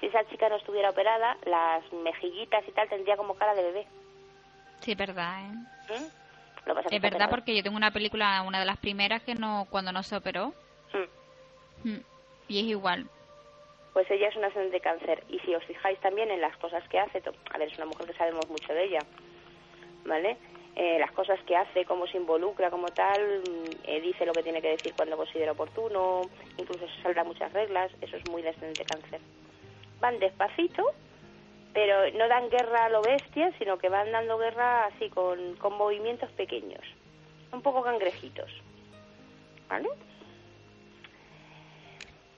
[0.00, 3.86] si esa chica no estuviera operada, las mejillitas y tal tendría como cara de bebé?
[4.80, 5.54] Sí, es verdad, ¿eh?
[5.92, 6.68] ¿Mm?
[6.68, 9.66] Lo pasa es verdad porque yo tengo una película, una de las primeras que no
[9.70, 10.54] cuando no se operó.
[11.82, 11.98] ¿Mm?
[12.46, 13.08] Y es igual,
[13.92, 15.24] pues ella es una ascendente de cáncer.
[15.28, 17.22] Y si os fijáis también en las cosas que hace,
[17.52, 19.00] a ver, es una mujer que sabemos mucho de ella,
[20.04, 20.36] ¿vale?
[20.74, 23.42] Eh, las cosas que hace, cómo se involucra como tal,
[23.84, 26.22] eh, dice lo que tiene que decir cuando considera oportuno,
[26.56, 29.20] incluso se salta muchas reglas, eso es muy de ascendente cáncer.
[30.00, 30.82] Van despacito,
[31.74, 35.76] pero no dan guerra a lo bestia, sino que van dando guerra así con, con
[35.76, 36.82] movimientos pequeños,
[37.52, 38.50] un poco cangrejitos,
[39.68, 39.90] ¿vale?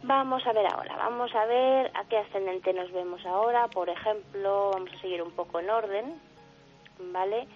[0.03, 3.68] Vamos a ver ahora, vamos a ver a qué ascendente nos vemos ahora.
[3.68, 6.20] Por ejemplo, vamos a seguir un poco en orden,
[6.99, 7.47] ¿vale?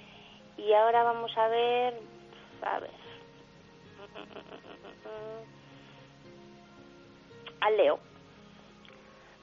[0.58, 1.94] Y ahora vamos a ver,
[2.62, 2.90] a ver,
[7.60, 7.98] al Leo.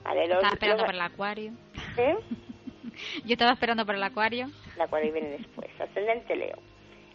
[0.03, 0.85] Vale, los, estaba esperando los...
[0.85, 1.51] por el acuario.
[1.97, 2.15] ¿Eh?
[3.25, 4.47] Yo estaba esperando por el acuario.
[4.75, 5.69] El acuario viene después.
[5.79, 6.57] Ascendente Leo.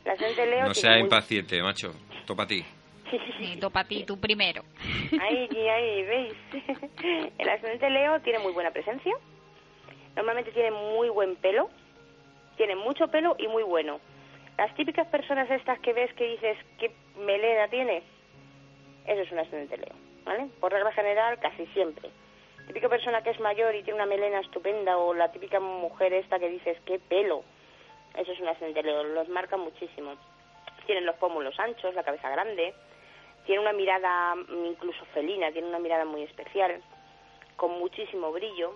[0.05, 1.01] El ascendente Leo no sea muy...
[1.01, 1.93] impaciente, macho.
[2.27, 2.65] Topa a ti.
[3.39, 4.63] Sí, topa a ti, tú primero.
[5.21, 6.35] Ahí, ahí, ¿veis?
[7.39, 9.13] El ascendente Leo tiene muy buena presencia.
[10.15, 11.69] Normalmente tiene muy buen pelo.
[12.61, 14.01] Tiene mucho pelo y muy bueno.
[14.59, 18.03] Las típicas personas estas que ves que dices, ¿qué melena tiene?
[19.07, 19.95] Eso es un ascendente Leo,
[20.27, 20.51] ¿vale?
[20.61, 22.11] Por regla general, casi siempre.
[22.67, 26.39] Típica persona que es mayor y tiene una melena estupenda o la típica mujer esta
[26.39, 27.45] que dices, ¿qué pelo?
[28.15, 30.17] Eso es un ascendente Leo, los marca muchísimo.
[30.85, 32.75] Tienen los pómulos anchos, la cabeza grande,
[33.47, 34.35] tiene una mirada
[34.69, 36.83] incluso felina, tiene una mirada muy especial,
[37.57, 38.75] con muchísimo brillo.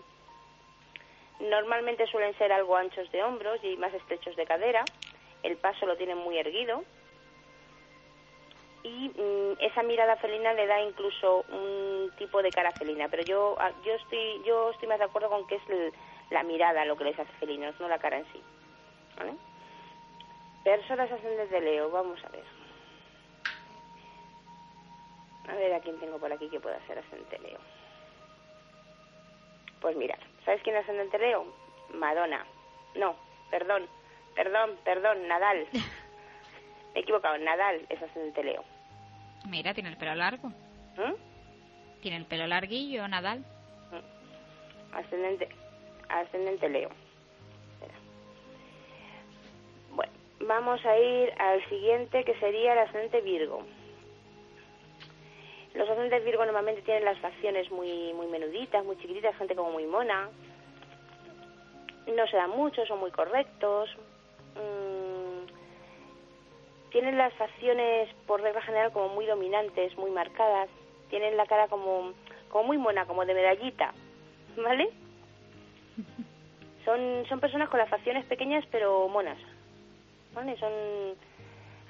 [1.40, 4.88] Normalmente suelen ser algo anchos de hombros y más estrechos de cadera.
[5.42, 6.84] El paso lo tienen muy erguido.
[8.82, 13.08] Y mmm, esa mirada felina le da incluso un tipo de cara felina.
[13.08, 15.92] Pero yo, yo, estoy, yo estoy más de acuerdo con que es el,
[16.30, 18.42] la mirada lo que les hace felinos, no la cara en sí.
[19.16, 19.34] ¿Vale?
[20.62, 22.44] Personas ascendentes de Leo, vamos a ver.
[25.48, 27.58] A ver a quién tengo por aquí que pueda ser ascendente Leo.
[29.80, 31.46] Pues mirad, ¿sabes quién es ascendente Leo?
[31.94, 32.44] Madonna.
[32.94, 33.16] No,
[33.50, 33.86] perdón,
[34.34, 35.66] perdón, perdón, Nadal.
[35.72, 38.64] Me he equivocado, Nadal es ascendente Leo.
[39.48, 40.48] Mira, tiene el pelo largo.
[40.48, 42.00] ¿Mm?
[42.00, 43.40] Tiene el pelo larguillo, Nadal.
[43.40, 44.94] ¿Mm?
[44.96, 45.48] Ascendente,
[46.08, 46.90] ascendente Leo.
[47.74, 47.94] Espera.
[49.90, 53.64] Bueno, vamos a ir al siguiente que sería el ascendente Virgo.
[55.74, 59.86] Los ascendentes Virgo normalmente tienen las facciones muy, muy menuditas, muy chiquititas, gente como muy
[59.86, 60.28] mona.
[62.06, 63.90] No se dan mucho, son muy correctos.
[64.54, 65.46] Mm,
[66.90, 70.68] tienen las facciones, por regla general, como muy dominantes, muy marcadas.
[71.10, 72.12] Tienen la cara como,
[72.50, 73.92] como muy mona, como de medallita.
[74.56, 74.90] ¿Vale?
[76.84, 79.38] Son, son personas con las facciones pequeñas pero monas.
[80.34, 80.56] ¿Vale?
[80.58, 80.72] Son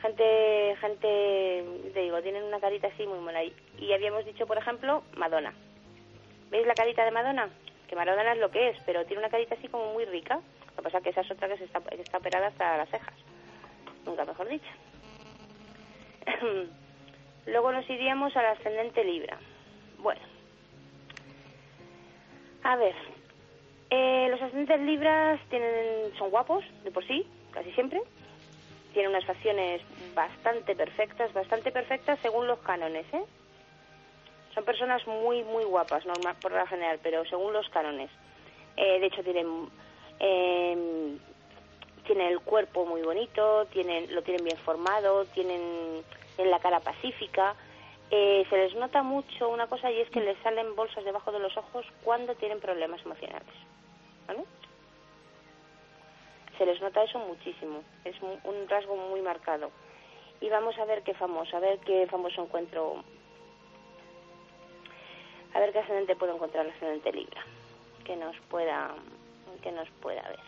[0.05, 1.65] gente, gente,
[1.95, 3.43] te digo, tienen una carita así muy mona.
[3.43, 5.55] Y habíamos dicho, por ejemplo, Madonna.
[6.51, 7.49] ¿Veis la carita de Madonna?
[7.89, 10.41] Que Maradona es lo que es, pero tiene una carita así como muy rica.
[10.71, 12.77] Lo que pasa es que esa es otra que, se está, que está operada hasta
[12.77, 13.15] las cejas.
[14.05, 14.69] Nunca mejor dicho.
[17.47, 19.39] Luego nos iríamos al ascendente Libra.
[19.99, 20.21] Bueno.
[22.63, 22.95] A ver.
[23.89, 28.03] Eh, los ascendentes Libras tienen, son guapos de por sí, casi siempre.
[28.93, 29.83] Tienen unas facciones
[30.15, 33.25] bastante perfectas, bastante perfectas según los cánones, ¿eh?
[34.55, 38.11] Son personas muy, muy guapas, normal, por la general, pero según los cánones.
[38.77, 39.69] Eh, de hecho, tienen,
[40.21, 41.17] eh,
[42.07, 46.05] tienen el cuerpo muy bonito, tienen, lo tienen bien formado, tienen
[46.39, 47.57] en la cara pacífica.
[48.11, 51.41] Eh, se les nota mucho una cosa y es que les salen bolsas debajo de
[51.41, 53.55] los ojos cuando tienen problemas emocionales.
[54.29, 54.45] ¿Vale?
[56.57, 57.83] Se les nota eso muchísimo.
[58.05, 59.73] Es un, un rasgo muy marcado.
[60.41, 63.03] Y vamos a ver qué famoso, a ver qué famoso encuentro
[65.55, 67.43] a ver qué ascendente puedo encontrar el ascendente Libra
[68.05, 68.95] que nos pueda
[69.63, 70.41] que nos pueda ver.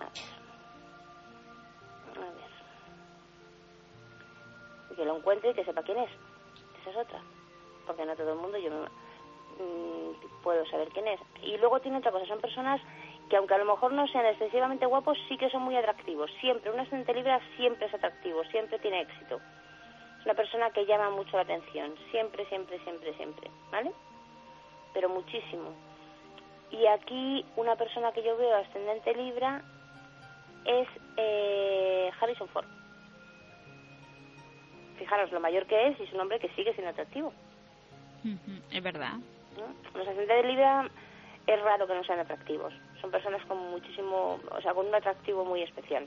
[0.00, 0.12] A ver.
[2.16, 2.32] A ver.
[4.96, 6.10] Que lo encuentre y que sepa quién es.
[6.80, 7.20] Esa es otra.
[7.86, 8.80] Porque no todo el mundo yo me,
[9.62, 11.20] mm, puedo saber quién es.
[11.42, 12.80] Y luego tiene otra cosa son personas
[13.32, 16.70] que aunque a lo mejor no sean excesivamente guapos sí que son muy atractivos siempre
[16.70, 19.40] un ascendente Libra siempre es atractivo siempre tiene éxito
[20.22, 23.90] es una persona que llama mucho la atención, siempre, siempre, siempre, siempre, ¿vale?
[24.94, 25.74] Pero muchísimo.
[26.70, 29.62] Y aquí una persona que yo veo ascendente Libra
[30.64, 32.66] es eh, Harrison Ford.
[34.96, 37.32] Fijaros lo mayor que es y es un hombre que sigue siendo atractivo.
[38.70, 39.14] Es verdad.
[39.56, 39.98] ¿no?
[39.98, 40.88] Los ascendentes Libra
[41.48, 42.72] es raro que no sean atractivos.
[43.02, 46.06] Son personas con muchísimo, o sea, con un atractivo muy especial.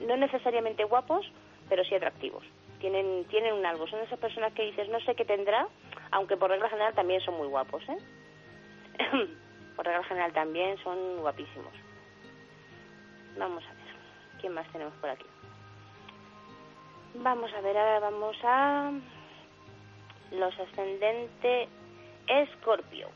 [0.00, 1.30] No necesariamente guapos,
[1.68, 2.42] pero sí atractivos.
[2.80, 3.86] Tienen, tienen un algo.
[3.86, 5.68] Son esas personas que dices, no sé qué tendrá,
[6.10, 7.98] aunque por regla general también son muy guapos, ¿eh?
[9.76, 11.72] por regla general también son guapísimos.
[13.36, 15.26] Vamos a ver, ¿quién más tenemos por aquí?
[17.16, 18.90] Vamos a ver, ahora vamos a
[20.32, 21.68] los ascendente
[22.26, 23.08] Escorpio.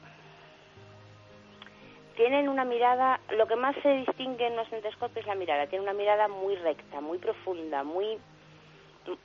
[2.18, 5.68] Tienen una mirada, lo que más se distingue en los Escorpio es la mirada.
[5.68, 8.18] Tienen una mirada muy recta, muy profunda, muy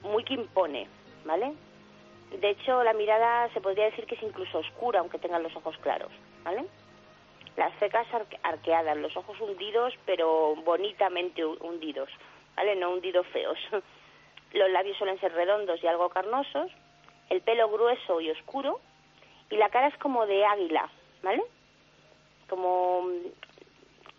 [0.04, 0.88] muy que impone,
[1.26, 1.54] ¿vale?
[2.40, 5.76] De hecho, la mirada se podría decir que es incluso oscura, aunque tengan los ojos
[5.80, 6.12] claros,
[6.44, 6.66] ¿vale?
[7.58, 8.06] Las cejas
[8.44, 12.12] arqueadas, los ojos hundidos, pero bonitamente hundidos,
[12.56, 12.76] ¿vale?
[12.76, 13.58] No hundidos feos.
[14.54, 16.70] Los labios suelen ser redondos y algo carnosos,
[17.32, 18.80] el pelo grueso y oscuro,
[19.50, 20.92] y la cara es como de águila,
[21.24, 21.42] ¿vale?
[22.54, 23.10] Como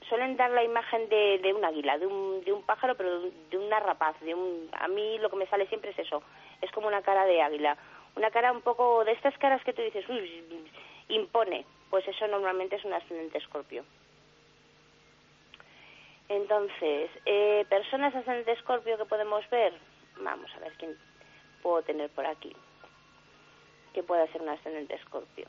[0.09, 3.57] suelen dar la imagen de, de un águila, de un, de un pájaro, pero de,
[3.57, 4.18] una rapaz.
[4.23, 6.20] De un, a mí lo que me sale siempre es eso,
[6.61, 7.77] es como una cara de águila.
[8.16, 10.68] Una cara un poco de estas caras que tú dices, uy,
[11.11, 11.64] impone.
[11.90, 13.85] Pues eso normalmente es un ascendente escorpio.
[16.29, 19.75] Entonces, eh, personas ascendente escorpio que podemos ver,
[20.16, 20.99] vamos a ver quién
[21.62, 22.53] puedo tener por aquí,
[23.92, 25.47] que pueda ser un ascendente escorpio.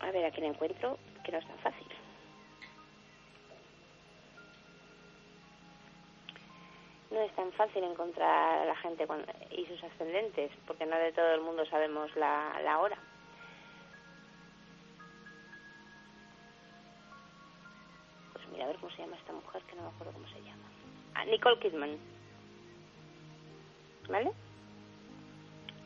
[0.00, 1.86] A ver a quién encuentro, que no es tan fácil.
[7.10, 9.06] No es tan fácil encontrar a la gente
[9.50, 12.98] y sus ascendentes, porque no de todo el mundo sabemos la, la hora.
[19.00, 20.68] Llama esta mujer, que no me acuerdo cómo se llama.
[21.14, 21.98] Ah, Nicole Kidman.
[24.08, 24.30] ¿Vale?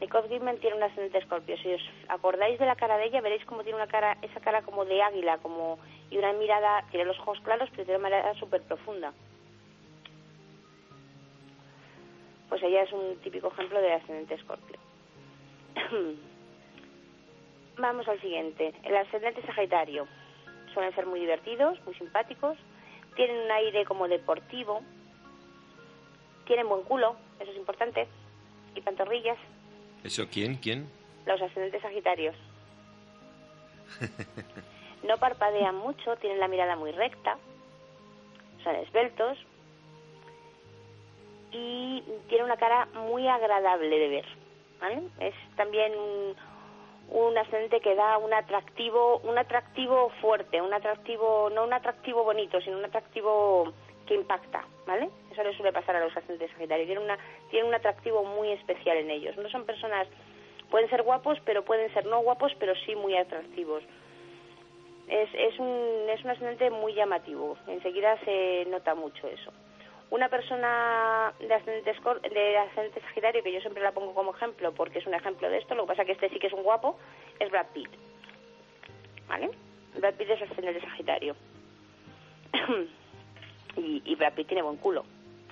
[0.00, 1.56] Nicole Kidman tiene un ascendente escorpio.
[1.58, 4.62] Si os acordáis de la cara de ella, veréis cómo tiene una cara, esa cara
[4.62, 5.78] como de águila, como
[6.10, 9.12] y una mirada, tiene los ojos claros, pero tiene una mirada súper profunda.
[12.48, 14.78] Pues ella es un típico ejemplo de ascendente escorpio.
[17.78, 18.72] Vamos al siguiente.
[18.84, 20.06] El ascendente sagitario.
[20.72, 22.56] Suelen ser muy divertidos, muy simpáticos.
[23.16, 24.82] Tienen un aire como deportivo,
[26.46, 28.08] tienen buen culo, eso es importante,
[28.74, 29.38] y pantorrillas.
[30.02, 30.56] ¿Eso quién?
[30.56, 30.88] ¿Quién?
[31.26, 32.34] Los ascendentes sagitarios.
[35.04, 37.36] No parpadean mucho, tienen la mirada muy recta,
[38.62, 39.36] son esbeltos
[41.52, 44.24] y tienen una cara muy agradable de ver.
[44.80, 45.02] ¿vale?
[45.20, 46.34] Es también un,
[47.10, 52.60] un ascendente que da un atractivo, un atractivo fuerte, un atractivo, no un atractivo bonito,
[52.60, 53.72] sino un atractivo
[54.06, 55.08] que impacta, ¿vale?
[55.30, 56.86] Eso le suele pasar a los ascendentes sagitarios.
[56.86, 57.18] Tienen, una,
[57.50, 59.36] tienen un atractivo muy especial en ellos.
[59.36, 60.06] No son personas,
[60.70, 63.82] pueden ser guapos, pero pueden ser no guapos, pero sí muy atractivos.
[65.08, 67.56] Es, es, un, es un ascendente muy llamativo.
[67.66, 69.52] Enseguida se nota mucho eso.
[70.10, 71.92] Una persona de ascendente,
[72.30, 75.58] de ascendente Sagitario, que yo siempre la pongo como ejemplo porque es un ejemplo de
[75.58, 76.98] esto, lo que pasa que este sí que es un guapo,
[77.40, 77.90] es Brad Pitt.
[79.28, 79.50] ¿Vale?
[79.96, 81.34] Brad Pitt es ascendente Sagitario.
[83.76, 85.04] y, y Brad Pitt tiene buen culo,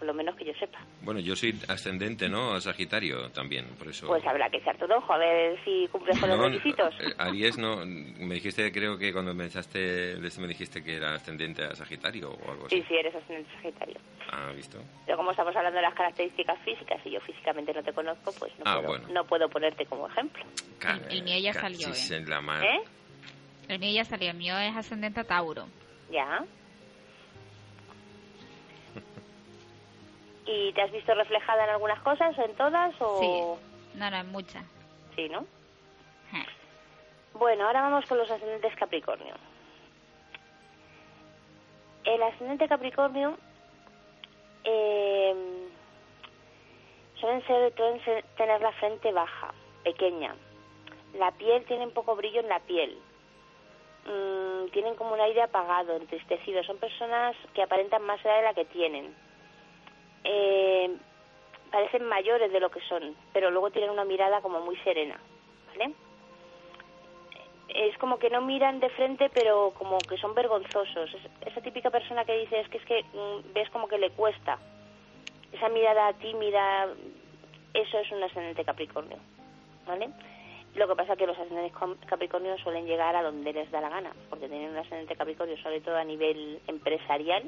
[0.02, 0.80] por lo menos que yo sepa.
[1.02, 2.54] Bueno, yo soy ascendente, ¿no?
[2.54, 4.08] A Sagitario también, por eso...
[4.08, 6.92] Pues habrá que echarte un ojo a ver si cumples con los No, requisitos.
[6.98, 7.86] eh, Aries no...
[7.86, 9.78] Me dijiste, creo que cuando empezaste
[10.16, 12.80] de esto me dijiste que era ascendente a Sagitario o algo así.
[12.80, 13.94] Sí, sí, eres ascendente Sagitario.
[14.32, 14.78] Ah, ¿visto?
[15.06, 18.50] Pero como estamos hablando de las características físicas y yo físicamente no te conozco, pues
[18.58, 19.08] no, Ah, puedo, bueno.
[19.12, 20.42] no puedo ponerte como ejemplo.
[21.08, 21.92] El- el mío ya salió, ¿eh?
[22.16, 22.64] en la mar.
[22.64, 22.80] ¿Eh?
[23.68, 25.68] El mío ya salió, el mío es ascendente a Tauro.
[26.10, 26.44] Ya.
[30.54, 32.94] ¿Y te has visto reflejada en algunas cosas o en todas?
[33.00, 33.18] O...
[33.20, 33.98] Sí.
[33.98, 34.62] No, no, es mucha.
[35.16, 35.46] Sí, ¿no?
[37.34, 39.34] Bueno, ahora vamos con los ascendentes Capricornio.
[42.04, 43.36] El ascendente Capricornio
[44.64, 45.34] eh,
[47.18, 50.34] suelen, ser, suelen ser- tener la frente baja, pequeña.
[51.14, 52.98] La piel tiene un poco brillo en la piel.
[54.04, 56.62] Mm, tienen como un aire apagado, entristecido.
[56.64, 59.14] Son personas que aparentan más edad de la que tienen.
[60.24, 60.90] Eh,
[61.70, 65.18] parecen mayores de lo que son, pero luego tienen una mirada como muy serena,
[65.68, 65.92] ¿vale?
[67.74, 71.14] es como que no miran de frente, pero como que son vergonzosos.
[71.14, 74.10] Es- esa típica persona que dice, es que es que mm, ves como que le
[74.10, 74.58] cuesta.
[75.52, 76.88] Esa mirada tímida,
[77.72, 79.16] eso es un ascendente Capricornio,
[79.86, 80.10] ¿vale?
[80.74, 81.72] Lo que pasa es que los ascendentes
[82.06, 85.80] Capricornio suelen llegar a donde les da la gana, porque tienen un ascendente Capricornio sobre
[85.80, 87.44] todo a nivel empresarial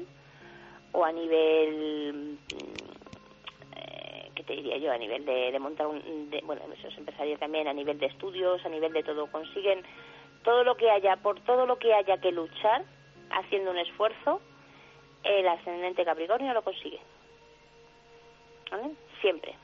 [0.95, 4.91] o a nivel mm, eh, ¿qué te diría yo?
[4.91, 6.29] A nivel de, montar un...
[6.29, 9.27] de- bueno, eso es empresarial también, a nivel de estudios, a nivel de todo.
[9.27, 9.83] Consiguen
[10.43, 12.83] todo lo que haya, por todo lo que haya que luchar,
[13.31, 14.41] haciendo un esfuerzo,
[15.23, 16.99] el ascendente Capricornio lo consigue.
[18.71, 18.91] ¿Vale?
[19.21, 19.55] Siempre.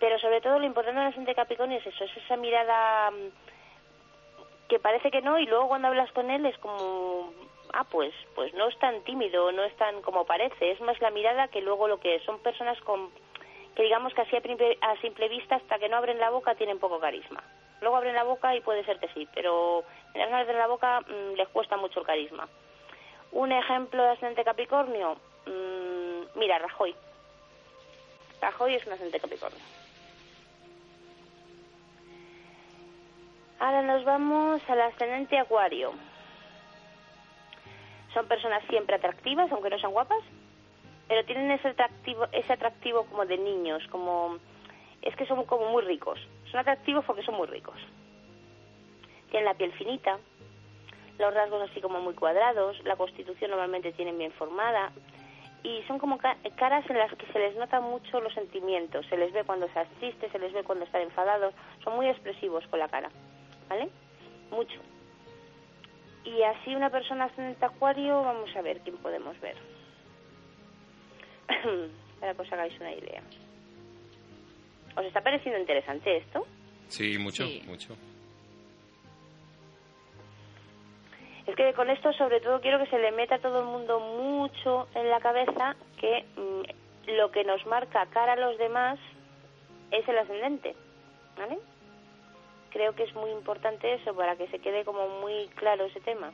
[0.00, 4.78] Pero sobre todo lo importante del ascendente Capricornio es eso, es esa mirada mm, que
[4.78, 7.32] parece que no y luego cuando hablas con él es como
[7.72, 10.70] ah pues pues no es tan tímido no es tan como parece.
[10.70, 13.10] Es más la mirada que luego lo que son personas con
[13.74, 16.98] que digamos que así a, simple vista hasta que no abren la boca tienen poco
[16.98, 17.42] carisma.
[17.80, 21.34] Luego abren la boca y puede ser que sí pero en abren la boca mm,
[21.34, 22.48] les cuesta mucho el carisma.
[23.32, 25.16] Un ejemplo de ascendente Capricornio
[25.46, 26.94] mm, mira Rajoy.
[28.40, 29.64] Rajoy es un ascendente Capricornio.
[33.60, 35.92] Ahora nos vamos al ascendente Acuario.
[38.14, 40.20] Son personas siempre atractivas, aunque no sean guapas,
[41.08, 44.38] pero tienen ese atractivo, ese atractivo como de niños, como
[45.02, 46.18] es que son como muy ricos.
[46.50, 47.76] Son atractivos porque son muy ricos.
[49.30, 50.18] Tienen la piel finita,
[51.18, 54.90] los rasgos así como muy cuadrados, la constitución normalmente tienen bien formada
[55.62, 59.16] y son como ca- caras en las que se les nota mucho los sentimientos, se
[59.16, 61.52] les ve cuando están tristes, se les ve cuando están enfadados,
[61.84, 63.10] son muy expresivos con la cara,
[63.68, 63.88] ¿vale?
[64.50, 64.80] Mucho.
[66.24, 69.56] Y así una persona ascendente acuario, vamos a ver quién podemos ver.
[72.20, 73.22] Para que os hagáis una idea.
[74.96, 76.46] ¿Os está pareciendo interesante esto?
[76.88, 77.62] Sí, mucho, Sí.
[77.66, 77.96] mucho.
[81.46, 84.00] Es que con esto sobre todo quiero que se le meta a todo el mundo
[84.00, 88.98] mucho en la cabeza que mm, lo que nos marca cara a los demás
[89.90, 90.76] es el ascendente,
[91.38, 91.58] ¿vale?
[92.70, 96.32] Creo que es muy importante eso para que se quede como muy claro ese tema.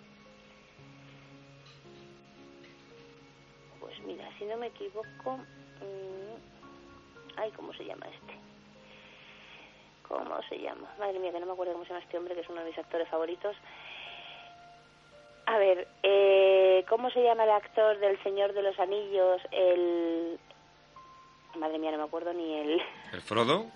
[3.80, 6.34] Pues mira, si no me equivoco, mm,
[7.36, 8.34] ay, ¿cómo se llama este?
[10.08, 10.92] ¿Cómo se llama?
[10.98, 12.70] Madre mía, que no me acuerdo cómo se llama este hombre, que es uno de
[12.70, 13.56] mis actores favoritos.
[15.46, 19.40] A ver, eh, ¿cómo se llama el actor del Señor de los Anillos?
[19.50, 20.38] El...
[21.56, 22.82] Madre mía, no me acuerdo ni el...
[23.12, 23.66] ¿El Frodo?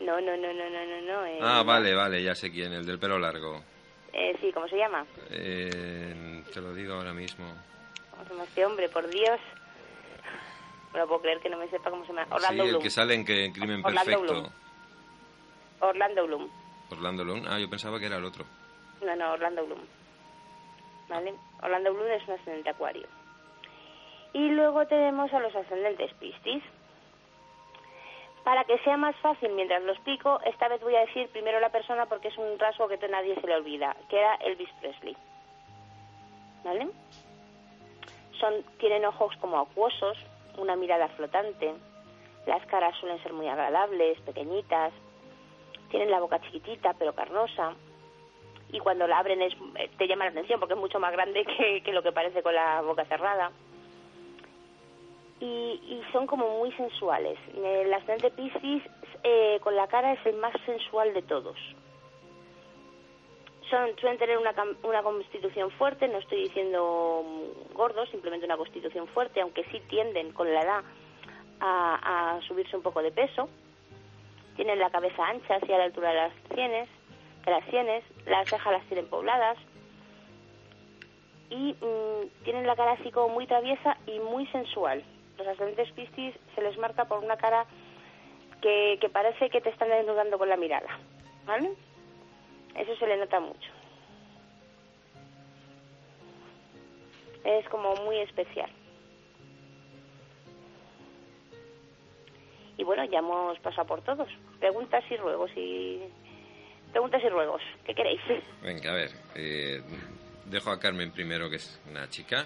[0.00, 1.24] No, no, no, no, no, no, no.
[1.26, 3.62] el- Ah, vale, vale, ya sé quién, el del pelo largo.
[4.12, 5.06] Eh, sí, ¿cómo se llama?
[5.30, 7.46] Eh, te lo digo ahora mismo.
[8.10, 8.88] ¿Cómo se llama este hombre?
[8.88, 9.38] Por Dios.
[10.94, 12.26] No puedo creer que no me sepa cómo se llama.
[12.34, 14.32] Orlando sí, el que sale en que Crimen Orlando Perfecto.
[14.32, 14.50] Bloom.
[15.80, 16.48] Orlando Bloom.
[16.90, 17.44] Orlando Bloom.
[17.48, 18.44] Ah, yo pensaba que era el otro.
[19.02, 19.80] No, no, Orlando Bloom.
[21.08, 21.34] ¿Vale?
[21.62, 23.06] Orlando Bloom es un ascendente acuario.
[24.32, 26.62] Y luego tenemos a los ascendentes Piscis.
[28.44, 31.68] Para que sea más fácil mientras lo explico, esta vez voy a decir primero la
[31.68, 35.16] persona porque es un rasgo que nadie se le olvida, que era Elvis Presley.
[36.64, 36.88] ¿Vale?
[38.38, 40.16] Son, tienen ojos como acuosos,
[40.56, 41.74] una mirada flotante,
[42.46, 44.92] las caras suelen ser muy agradables, pequeñitas,
[45.90, 47.74] tienen la boca chiquitita pero carnosa,
[48.72, 51.44] y cuando la abren es, eh, te llama la atención porque es mucho más grande
[51.84, 53.50] que lo que parece con la boca cerrada.
[55.40, 57.38] Y, y son como muy sensuales.
[57.54, 58.82] El ascendente Piscis
[59.22, 61.56] eh, con la cara es el más sensual de todos.
[63.70, 67.24] Son, suelen tener una, una constitución fuerte, no estoy diciendo
[67.72, 70.84] gordos, simplemente una constitución fuerte, aunque sí tienden con la edad
[71.60, 73.48] a, a subirse un poco de peso.
[74.56, 76.88] Tienen la cabeza ancha hacia la altura de las sienes,
[77.46, 79.56] las sienes, las cejas las tienen pobladas
[81.50, 85.02] y mm, tienen la cara así como muy traviesa y muy sensual.
[85.40, 87.64] Los ascendentes Piscis se les marca por una cara
[88.60, 90.98] que, que parece que te están desnudando con la mirada,
[91.46, 91.70] ¿vale?
[92.76, 93.70] Eso se le nota mucho.
[97.42, 98.68] Es como muy especial.
[102.76, 104.28] Y bueno, ya hemos pasado por todos.
[104.58, 106.00] Preguntas y ruegos y...
[106.90, 107.62] Preguntas y ruegos.
[107.86, 108.20] ¿Qué queréis?
[108.62, 109.10] Venga, a ver.
[109.36, 109.80] eh,
[110.44, 112.44] dejo a Carmen primero, que es una chica.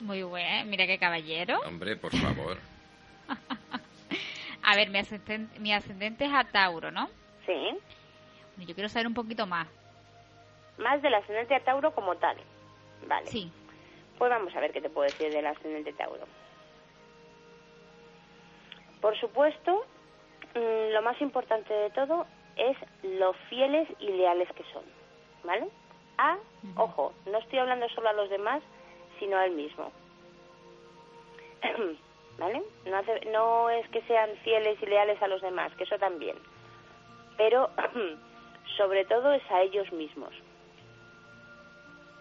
[0.00, 1.60] Muy bien, mira qué caballero.
[1.66, 2.58] Hombre, por favor.
[4.62, 7.08] A ver, mi ascendente, mi ascendente es a Tauro, ¿no?
[7.46, 7.78] Sí.
[8.58, 9.66] Yo quiero saber un poquito más.
[10.78, 12.36] Más del ascendente a Tauro como tal.
[13.06, 13.26] Vale.
[13.28, 13.50] Sí.
[14.18, 16.26] Pues vamos a ver qué te puedo decir del ascendente Tauro.
[19.00, 19.86] Por supuesto,
[20.54, 22.26] mm, lo más importante de todo
[22.56, 24.82] es lo fieles y leales que son,
[25.44, 25.68] ¿vale?
[26.18, 26.36] A,
[26.76, 28.60] ojo, no estoy hablando solo a los demás,
[29.18, 29.92] sino a él mismo.
[32.38, 32.62] ¿Vale?
[32.86, 36.36] No, hace- no es que sean fieles y leales a los demás, que eso también.
[37.36, 37.70] Pero
[38.76, 40.32] sobre todo es a ellos mismos.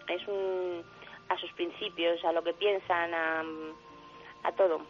[0.07, 0.83] Es un,
[1.29, 3.43] a sus principios, a lo que piensan, a,
[4.43, 4.81] a todo.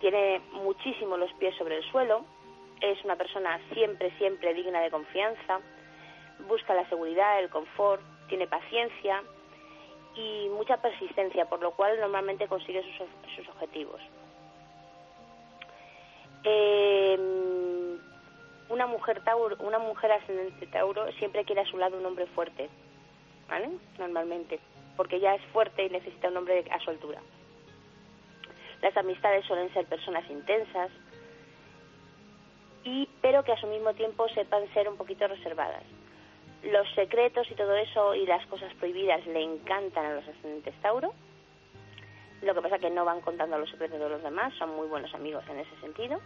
[0.00, 2.24] Tiene muchísimo los pies sobre el suelo,
[2.80, 5.60] es una persona siempre, siempre digna de confianza,
[6.48, 9.22] busca la seguridad, el confort, tiene paciencia
[10.16, 14.00] y mucha persistencia, por lo cual normalmente consigue sus, sus objetivos.
[16.44, 17.18] Eh,
[18.68, 22.68] una mujer Tauro, una mujer ascendente Tauro siempre quiere a su lado un hombre fuerte,
[23.48, 23.70] ¿vale?
[23.98, 24.60] Normalmente,
[24.96, 27.20] porque ya es fuerte y necesita un hombre a su altura.
[28.82, 30.90] Las amistades suelen ser personas intensas,
[32.84, 35.82] y pero que a su mismo tiempo sepan ser un poquito reservadas.
[36.64, 41.12] Los secretos y todo eso y las cosas prohibidas le encantan a los ascendentes Tauro.
[42.42, 45.12] Lo que pasa que no van contando los secretos de los demás, son muy buenos
[45.14, 46.20] amigos en ese sentido.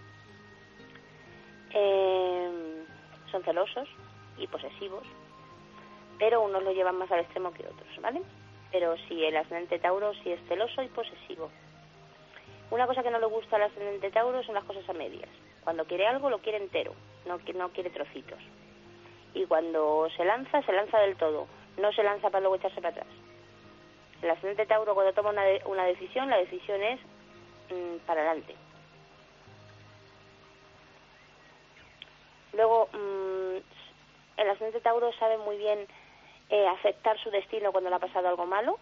[1.75, 2.85] Eh,
[3.31, 3.89] son celosos
[4.39, 5.05] y posesivos,
[6.19, 8.23] pero unos lo llevan más al extremo que otros, ¿vale?
[8.71, 11.51] Pero sí, el ascendente Tauro sí es celoso y posesivo.
[12.71, 15.29] Una cosa que no le gusta al ascendente Tauro son las cosas a medias.
[15.65, 16.95] Cuando quiere algo lo quiere entero,
[17.27, 18.39] no, no quiere trocitos.
[19.35, 22.89] Y cuando se lanza, se lanza del todo, no se lanza para luego echarse para
[22.91, 23.07] atrás.
[24.23, 26.99] El ascendente Tauro cuando toma una, de- una decisión, la decisión es
[27.71, 28.55] mm, para adelante.
[32.53, 33.57] Luego, mm,
[34.41, 35.87] el ascendente Tauro sabe muy bien
[36.51, 38.79] eh, aceptar su destino cuando le ha pasado algo malo,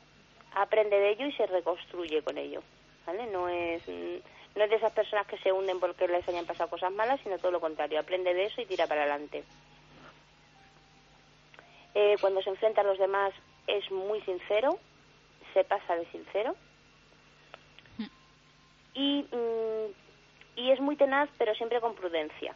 [0.55, 2.63] aprende de ello y se reconstruye con ello.
[3.07, 3.27] ¿vale?
[3.27, 4.17] No es, mm,
[4.57, 7.39] no es de esas personas que se hunden porque les hayan pasado cosas malas, sino
[7.39, 9.45] todo lo contrario, aprende de eso y tira para adelante.
[11.99, 13.33] Eh, cuando se enfrenta a los demás
[13.67, 14.79] es muy sincero,
[15.55, 16.55] se pasa de sincero.
[18.93, 22.55] Y, mm, y es muy tenaz, pero siempre con prudencia.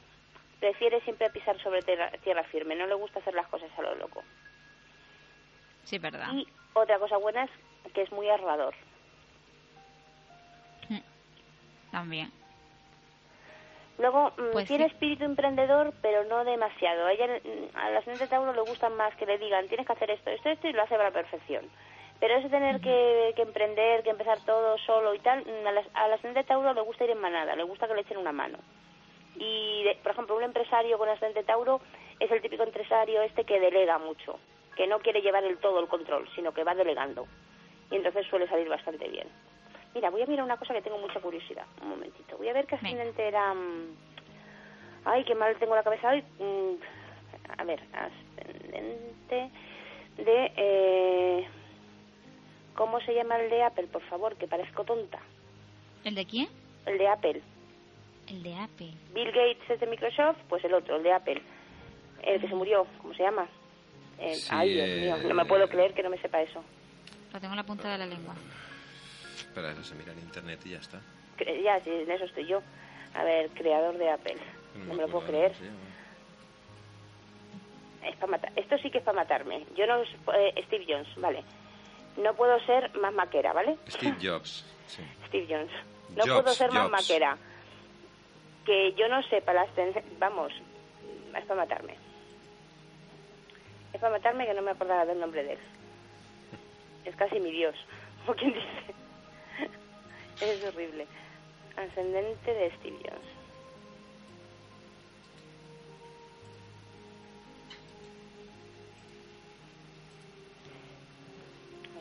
[0.59, 3.95] Prefiere siempre pisar sobre tierra, tierra firme, no le gusta hacer las cosas a lo
[3.95, 4.23] loco.
[5.85, 6.29] Sí, verdad.
[6.35, 8.75] Y otra cosa buena es que es muy ahorrador.
[11.91, 12.31] También.
[14.01, 14.93] Luego, mm, Pues tiene sí.
[14.95, 17.05] espíritu emprendedor, pero no demasiado.
[17.07, 19.93] A ella, mm, a la ascendente Tauro le gustan más que le digan, tienes que
[19.93, 21.69] hacer esto, esto, esto, y lo hace a la perfección.
[22.19, 25.83] Pero eso tener que, que emprender, que empezar todo solo y tal, mm, a la,
[25.93, 28.59] a ascendente Tauro le gusta ir en manada, le gusta que le echen una mano.
[29.37, 31.81] Y, de- por ejemplo, un empresario con ascendente Tauro
[32.19, 34.39] es el típico empresario este que delega mucho,
[34.77, 37.27] que no quiere llevar el todo el control, sino que va delegando.
[37.91, 39.29] Y entonces suele salir bastante bien.
[39.95, 41.67] Mira, voy a mirar una cosa que tengo mucha curiosidad.
[41.83, 42.37] Un momentito.
[42.39, 43.53] Voy a ver qué ascendente era...
[43.55, 43.97] mm,
[45.05, 46.23] Ay, qué mal tengo la cabeza hoy.
[46.39, 46.75] Mm,
[47.59, 49.51] A ver, ascendente
[50.17, 50.53] de...
[50.57, 51.49] Eh...
[52.75, 54.37] ¿Cómo se llama el de Apple, por favor?
[54.37, 55.19] Que parezco tonta.
[56.05, 56.49] ¿El de quién?
[56.87, 57.43] El de Apple.
[58.29, 58.93] El de Apple.
[59.13, 61.43] Bill Gates es de Microsoft, pues el otro, el de Apple.
[62.23, 63.47] El que se murió, ¿cómo se llama?
[64.19, 66.63] Eh, Sí, ay, Dios eh, mío, no me puedo creer que no me sepa eso.
[67.33, 68.35] Lo tengo en la punta de la lengua.
[69.51, 71.01] Espera, eso se mira en internet y ya está.
[71.41, 72.63] Ya, sí, en eso estoy yo.
[73.15, 74.37] A ver, creador de Apple.
[74.87, 75.53] No me lo puedo creer.
[78.05, 78.53] es para matar.
[78.55, 79.67] Esto sí que es para matarme.
[79.75, 80.03] Yo no...
[80.03, 81.43] eh, Steve Jones, vale.
[82.17, 83.77] No puedo ser más maquera, ¿vale?
[83.89, 84.65] Steve Jobs.
[84.87, 85.03] Sí.
[85.27, 85.73] Steve Jones.
[86.15, 87.37] No Jobs, puedo ser más maquera.
[88.65, 89.69] Que yo no sepa las
[90.21, 90.53] Vamos,
[91.37, 91.97] es para matarme.
[93.93, 95.59] Es para matarme que no me acordaba del nombre de él.
[97.05, 97.75] Es casi mi Dios,
[98.25, 98.95] como quien dice.
[100.41, 101.07] Es horrible.
[101.77, 103.29] Ascendente de Steve Jones.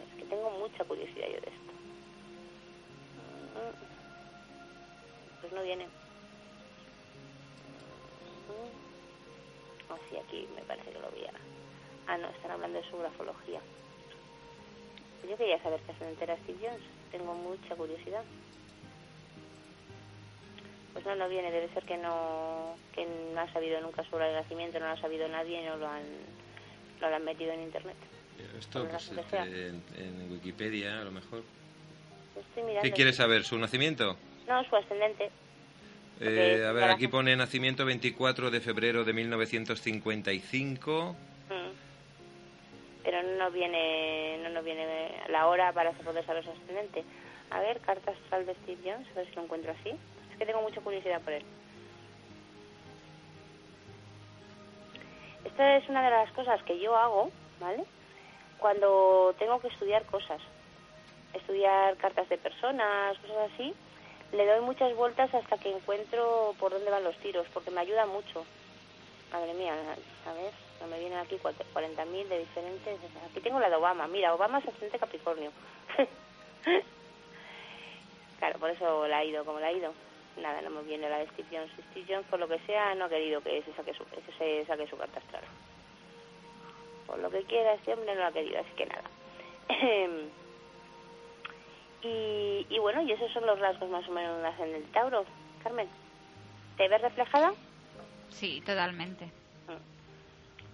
[0.07, 1.73] Es que tengo mucha curiosidad yo de esto.
[5.41, 5.85] Pues no viene.
[5.85, 5.91] Mm.
[9.91, 11.25] Oh, aquí me parece que lo vi.
[12.07, 13.59] Ah, no, están hablando de su grafología.
[15.29, 16.98] Yo quería saber qué ascendente era Steve Jones.
[17.11, 18.23] Tengo mucha curiosidad.
[20.93, 21.51] Pues no, no viene.
[21.51, 24.93] Debe ser que no, que no ha sabido nunca su hora de nacimiento, no lo
[24.93, 26.03] ha sabido nadie y no lo han,
[27.01, 27.97] no lo han metido en internet.
[28.57, 31.43] Esto Por pues, en, en Wikipedia, a lo mejor.
[32.81, 33.43] ¿Qué quieres saber?
[33.43, 34.17] ¿Su nacimiento?
[34.47, 35.29] No, su ascendente.
[36.21, 41.15] Eh, a ver, aquí pone nacimiento 24 de febrero de 1955.
[43.09, 47.03] Pero no viene, no nos viene la hora para poder saber su ascendente.
[47.49, 49.89] A ver, carta astral de Steve Jones, a ver si lo encuentro así.
[50.31, 51.43] Es que tengo mucha curiosidad por él.
[55.43, 57.83] Esta es una de las cosas que yo hago, ¿vale?
[58.59, 60.39] Cuando tengo que estudiar cosas.
[61.33, 63.73] Estudiar cartas de personas, cosas así.
[64.33, 68.05] Le doy muchas vueltas hasta que encuentro por dónde van los tiros, porque me ayuda
[68.05, 68.45] mucho.
[69.33, 72.99] Madre mía, a ver, no me vienen aquí cuat- 40.000 de diferentes.
[73.29, 74.07] Aquí tengo la de Obama.
[74.07, 75.51] Mira, Obama es ascendente Capricornio.
[78.39, 79.93] claro, por eso la ha ido como la ha ido.
[80.37, 81.71] Nada, no me viene la de Steve Jones.
[81.91, 84.65] Steve Jones, por lo que sea, no ha querido que se saque su, que se
[84.65, 85.43] saque su carta astral.
[87.07, 89.03] Por lo que quiera, este hombre no lo ha querido, así que nada.
[92.03, 95.25] y, y bueno, y esos son los rasgos más o menos de un ascendente Tauro.
[95.63, 95.89] Carmen,
[96.77, 97.53] ¿te ves reflejada?
[98.29, 99.29] Sí, totalmente.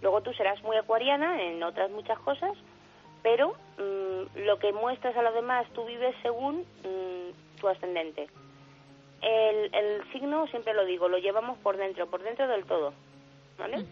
[0.06, 2.56] Luego tú serás muy acuariana en otras muchas cosas,
[3.24, 8.30] pero mm, lo que muestras a los demás tú vives según mm, tu ascendente.
[9.24, 12.94] El, el signo, siempre lo digo, lo llevamos por dentro, por dentro del todo.
[13.58, 13.84] ¿Vale?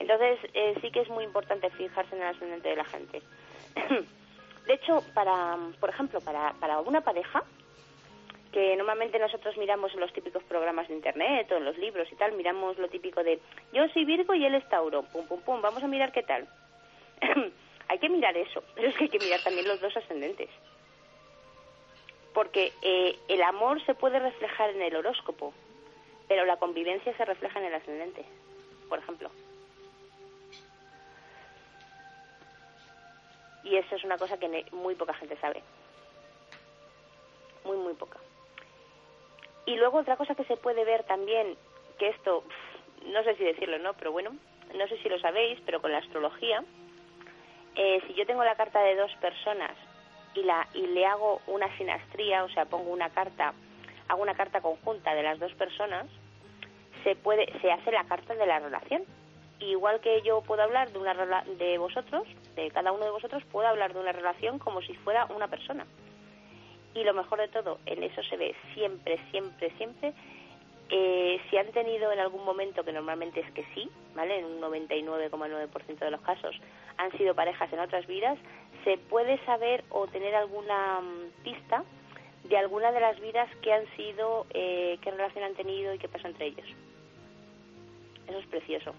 [0.00, 3.22] Entonces, eh, sí que es muy importante fijarse en el ascendente de la gente.
[4.66, 7.44] de hecho, para, por ejemplo, para, para una pareja,
[8.56, 12.32] que normalmente nosotros miramos los típicos programas de internet o en los libros y tal,
[12.32, 13.38] miramos lo típico de
[13.74, 16.48] yo soy Virgo y él es Tauro, pum, pum, pum, vamos a mirar qué tal.
[17.88, 20.48] hay que mirar eso, pero es que hay que mirar también los dos ascendentes.
[22.32, 25.52] Porque eh, el amor se puede reflejar en el horóscopo,
[26.26, 28.24] pero la convivencia se refleja en el ascendente,
[28.88, 29.30] por ejemplo.
[33.64, 35.62] Y eso es una cosa que muy poca gente sabe.
[37.62, 38.18] Muy, muy poca.
[39.66, 41.56] Y luego otra cosa que se puede ver también,
[41.98, 42.44] que esto,
[43.06, 43.94] no sé si decirlo, ¿no?
[43.94, 44.30] Pero bueno,
[44.74, 46.64] no sé si lo sabéis, pero con la astrología,
[47.74, 49.72] eh, si yo tengo la carta de dos personas
[50.34, 53.54] y, la, y le hago una sinastría, o sea, pongo una carta,
[54.08, 56.06] hago una carta conjunta de las dos personas,
[57.02, 59.04] se puede, se hace la carta de la relación.
[59.58, 63.66] Igual que yo puedo hablar de una de vosotros, de cada uno de vosotros, puedo
[63.66, 65.86] hablar de una relación como si fuera una persona.
[66.96, 70.14] Y lo mejor de todo, en eso se ve siempre, siempre, siempre,
[70.88, 74.38] eh, si han tenido en algún momento, que normalmente es que sí, ¿vale?
[74.38, 76.56] En un 99,9% de los casos,
[76.96, 78.38] han sido parejas en otras vidas,
[78.84, 81.84] se puede saber o tener alguna mm, pista
[82.44, 86.08] de alguna de las vidas que han sido, eh, qué relación han tenido y qué
[86.08, 86.66] pasó entre ellos.
[88.26, 88.94] Eso es precioso.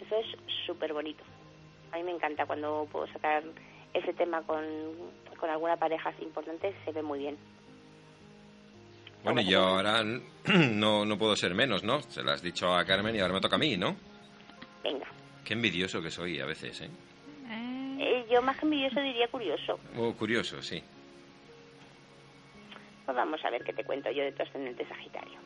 [0.00, 0.26] Eso es
[0.64, 1.22] súper bonito.
[1.92, 3.42] A mí me encanta cuando puedo sacar
[3.94, 4.64] ese tema con,
[5.38, 7.36] con alguna pareja importante, se ve muy bien.
[9.22, 10.02] Bueno, y yo ahora
[10.44, 12.00] no, no puedo ser menos, ¿no?
[12.02, 13.94] Se lo has dicho a Carmen y ahora me toca a mí, ¿no?
[14.82, 15.06] Venga.
[15.44, 16.90] Qué envidioso que soy a veces, ¿eh?
[17.50, 19.78] Eh, Eh, yo más que envidioso diría curioso.
[19.98, 20.82] Oh, curioso, sí.
[23.04, 25.38] Pues vamos a ver qué te cuento yo de tu ascendente Sagitario.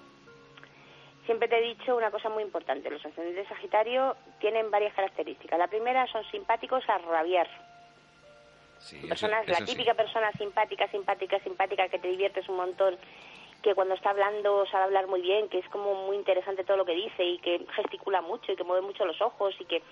[1.26, 2.90] Siempre te he dicho una cosa muy importante.
[2.90, 5.58] Los ascendentes Sagitario tienen varias características.
[5.58, 7.48] La primera son simpáticos a rabiar.
[8.84, 9.64] Sí eso- personas, la sí.
[9.64, 12.98] típica persona simpática, simpática, simpática, que te diviertes un montón,
[13.62, 16.84] que cuando está hablando sabe hablar muy bien, que es como muy interesante todo lo
[16.84, 19.82] que dice y que gesticula mucho y que mueve mucho los ojos y que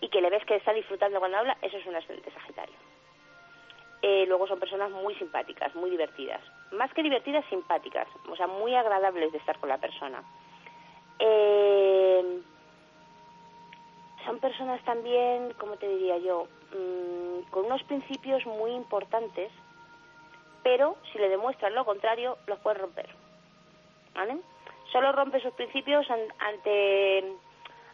[0.00, 2.74] y que le ves que está disfrutando cuando habla, eso es un ascendente Sagitario.
[4.02, 6.42] Eh, luego son personas muy simpáticas, muy divertidas.
[6.72, 8.06] Más que divertidas, simpáticas.
[8.28, 10.22] O sea, muy agradables de estar con la persona.
[14.24, 19.50] Son personas también, como te diría yo, mm, con unos principios muy importantes,
[20.62, 23.08] pero si le demuestran lo contrario, los puede romper.
[24.14, 24.38] ¿Vale?
[24.92, 26.06] Solo rompe sus principios
[26.38, 27.24] ante,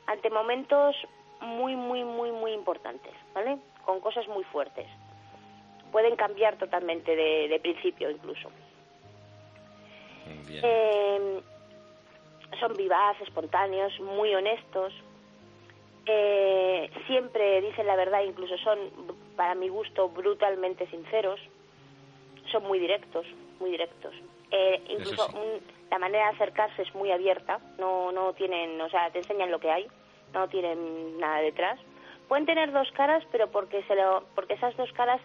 [0.07, 0.95] ante momentos
[1.41, 3.59] muy, muy, muy, muy importantes, ¿vale?
[3.85, 4.87] Con cosas muy fuertes.
[5.91, 8.51] Pueden cambiar totalmente de, principio incluso.
[10.49, 11.41] Eh,
[12.61, 14.93] son vivaces, espontáneos, muy honestos.
[16.07, 18.78] Eh, siempre dicen la verdad, incluso son,
[19.36, 21.40] para mi gusto, brutalmente sinceros.
[22.51, 23.26] Son muy directos,
[23.61, 24.14] muy directos.
[24.51, 25.28] Eh, incluso
[25.90, 29.61] la manera de acercarse es muy abierta, no, no tienen, o sea, te enseñan lo
[29.61, 29.86] que hay,
[30.32, 31.78] no tienen nada detrás.
[32.28, 35.20] Pueden tener dos caras, pero porque, se lo, porque esas dos caras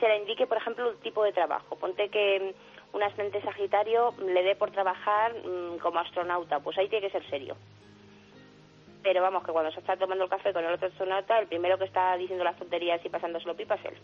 [0.00, 1.76] se le indique, por ejemplo, el tipo de trabajo.
[1.76, 2.54] Ponte que
[2.92, 7.28] un ascendente sagitario le dé por trabajar mm, como astronauta, pues ahí tiene que ser
[7.28, 7.56] serio.
[9.02, 11.78] Pero vamos, que cuando se está tomando el café con el otro astronauta, el primero
[11.78, 13.94] que está diciendo las tonterías y pasándoselo pipa es él.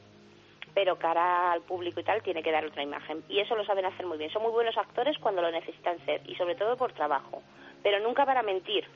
[0.75, 3.23] Pero cara al público y tal, tiene que dar otra imagen.
[3.29, 4.31] Y eso lo saben hacer muy bien.
[4.31, 7.43] Son muy buenos actores cuando lo necesitan ser, y sobre todo por trabajo.
[7.83, 8.87] Pero nunca para mentir,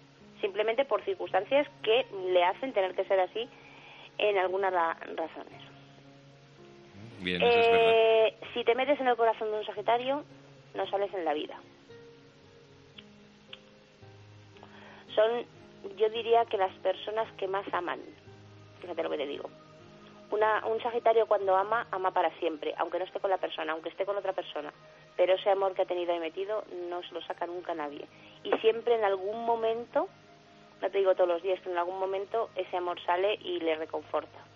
[0.40, 3.48] simplemente por circunstancias que le hacen tener que ser así
[4.18, 5.62] en algunas razones.
[7.24, 10.24] Eh, si te metes en el corazón de un Sagitario,
[10.74, 11.58] no sales en la vida.
[15.14, 15.46] Son,
[15.96, 18.00] yo diría que las personas que más aman.
[18.80, 19.48] Fíjate lo que te digo.
[20.30, 23.90] Una, un Sagitario cuando ama, ama para siempre, aunque no esté con la persona, aunque
[23.90, 24.72] esté con otra persona.
[25.16, 28.06] Pero ese amor que ha tenido ahí metido no se lo saca nunca nadie.
[28.42, 30.08] Y siempre en algún momento,
[30.82, 33.76] no te digo todos los días, pero en algún momento ese amor sale y le
[33.76, 34.46] reconforta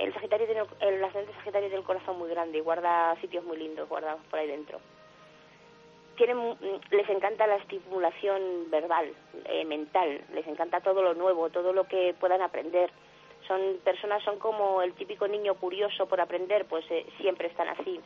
[0.00, 3.58] el Sagitario tiene el ascendente Sagitario tiene el corazón muy grande y guarda sitios muy
[3.58, 4.80] lindos guardados por ahí dentro.
[6.20, 6.56] Tienen, mm,
[6.90, 9.10] les encanta la estimulación verbal,
[9.46, 12.90] eh, mental, les encanta todo lo nuevo, todo lo que puedan aprender.
[13.48, 17.98] Son personas, son como el típico niño curioso por aprender, pues eh, siempre están así.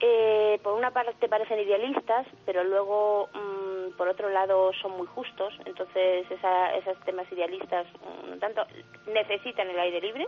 [0.00, 5.54] Eh, por una parte parecen idealistas, pero luego mm, por otro lado son muy justos,
[5.64, 7.86] entonces esa, esos temas idealistas
[8.28, 8.66] no tanto
[9.06, 10.26] necesitan el aire libre.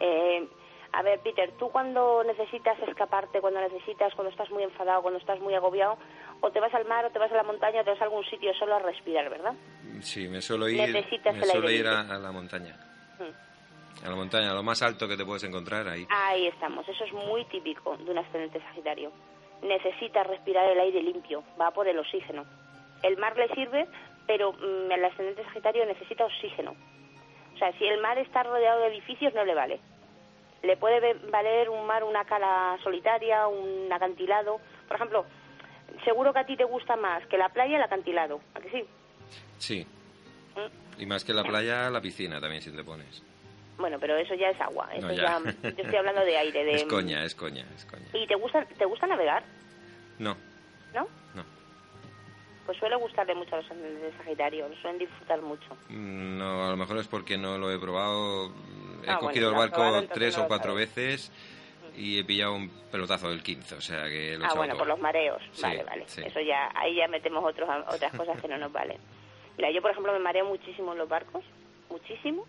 [0.00, 0.46] Eh,
[0.92, 5.40] a ver, Peter, tú cuando necesitas escaparte, cuando necesitas, cuando estás muy enfadado, cuando estás
[5.40, 5.98] muy agobiado,
[6.40, 8.04] o te vas al mar, o te vas a la montaña, o te vas a
[8.04, 9.54] algún sitio solo a respirar, ¿verdad?
[10.00, 12.76] Sí, me suelo ir, me suelo ir a, la montaña.
[13.18, 14.06] Mm.
[14.06, 16.06] A la montaña, a lo más alto que te puedes encontrar ahí.
[16.10, 19.12] Ahí estamos, eso es muy típico de un ascendente sagitario
[19.62, 22.44] necesita respirar el aire limpio, va por el oxígeno.
[23.02, 23.86] El mar le sirve,
[24.26, 26.74] pero mm, el ascendente sagitario necesita oxígeno.
[27.54, 29.80] O sea, si el mar está rodeado de edificios no le vale.
[30.62, 34.60] Le puede valer un mar, una cala solitaria, un acantilado.
[34.86, 35.24] Por ejemplo,
[36.04, 38.84] seguro que a ti te gusta más que la playa el acantilado, ¿a que sí?
[39.58, 39.86] Sí.
[40.56, 41.02] ¿Mm?
[41.02, 43.22] Y más que la playa, la piscina también, si te pones.
[43.78, 44.88] Bueno, pero eso ya es agua.
[44.92, 45.40] Eso ya.
[45.62, 46.64] yo estoy hablando de aire.
[46.64, 46.72] De...
[46.74, 48.06] Es coña, es coña, es coña.
[48.12, 49.44] ¿Y te gusta, te gusta navegar?
[50.18, 50.36] No.
[50.92, 51.06] ¿No?
[51.34, 51.44] No.
[52.66, 55.76] Pues suele gustarle mucho a los de Sagitario, lo suelen disfrutar mucho.
[55.88, 58.52] Mm, no, a lo mejor es porque no lo he probado.
[59.08, 61.32] He ah, cogido el barco tres o cuatro veces
[61.96, 65.42] y he pillado un pelotazo del 15, o sea que Ah, bueno, por los mareos.
[65.60, 66.04] vale, vale.
[66.04, 68.98] Eso ya, ahí ya metemos otros, otras cosas que no nos valen.
[69.56, 71.44] Mira, yo por ejemplo me mareo muchísimo en los barcos,
[71.90, 72.46] muchísimo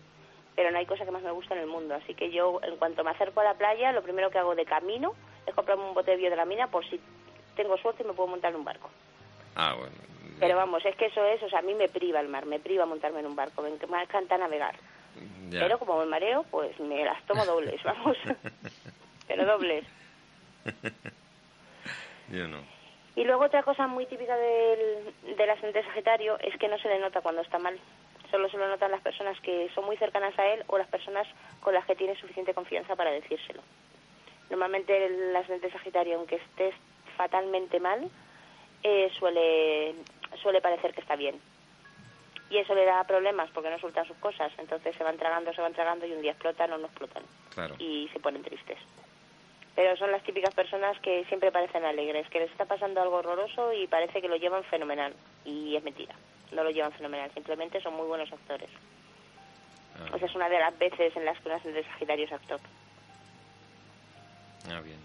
[0.60, 1.94] pero no hay cosa que más me guste en el mundo.
[1.94, 4.66] Así que yo, en cuanto me acerco a la playa, lo primero que hago de
[4.66, 5.14] camino
[5.46, 7.00] es comprarme un bote de biodramina por si
[7.56, 8.90] tengo suerte y me puedo montar en un barco.
[9.56, 9.94] Ah, bueno.
[10.38, 12.58] Pero vamos, es que eso es, o sea, a mí me priva el mar, me
[12.58, 13.70] priva montarme en un barco, me
[14.02, 14.74] encanta navegar.
[15.50, 18.16] Pero como me mareo, pues me las tomo dobles, vamos.
[19.28, 19.84] pero dobles.
[22.30, 22.58] Yo no.
[23.16, 27.00] Y luego otra cosa muy típica del, del ascendente sagitario es que no se le
[27.00, 27.78] nota cuando está mal
[28.30, 31.26] solo se lo notan las personas que son muy cercanas a él o las personas
[31.60, 33.62] con las que tiene suficiente confianza para decírselo.
[34.48, 36.74] Normalmente el ascendente sagitario, aunque estés
[37.16, 38.08] fatalmente mal,
[38.82, 39.94] eh, suele,
[40.42, 41.40] suele parecer que está bien.
[42.50, 44.52] Y eso le da problemas porque no sueltan sus cosas.
[44.58, 47.22] Entonces se van tragando, se van tragando y un día explotan o no explotan.
[47.78, 48.78] Y se ponen tristes.
[49.76, 53.72] Pero son las típicas personas que siempre parecen alegres, que les está pasando algo horroroso
[53.72, 55.14] y parece que lo llevan fenomenal.
[55.44, 56.14] Y es mentira
[56.52, 58.68] no lo llevan fenomenal, simplemente son muy buenos actores.
[59.98, 60.16] Ah.
[60.16, 62.60] Esa es una de las veces en las que un de Sagitario es actor.
[64.70, 64.98] Ah, bien.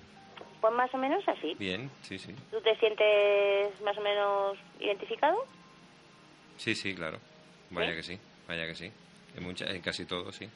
[0.61, 1.55] Pues más o menos así.
[1.55, 2.35] Bien, sí, sí.
[2.51, 5.45] ¿Tú te sientes más o menos identificado?
[6.57, 7.19] Sí, sí, claro.
[7.69, 8.91] Vaya que sí, vaya que sí.
[9.35, 10.49] En, mucha, en casi todo, sí.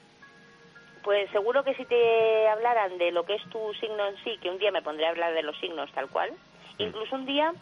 [1.04, 4.50] Pues seguro que si te hablaran de lo que es tu signo en sí, que
[4.50, 6.82] un día me pondré a hablar de los signos tal cual, mm.
[6.82, 7.54] incluso un día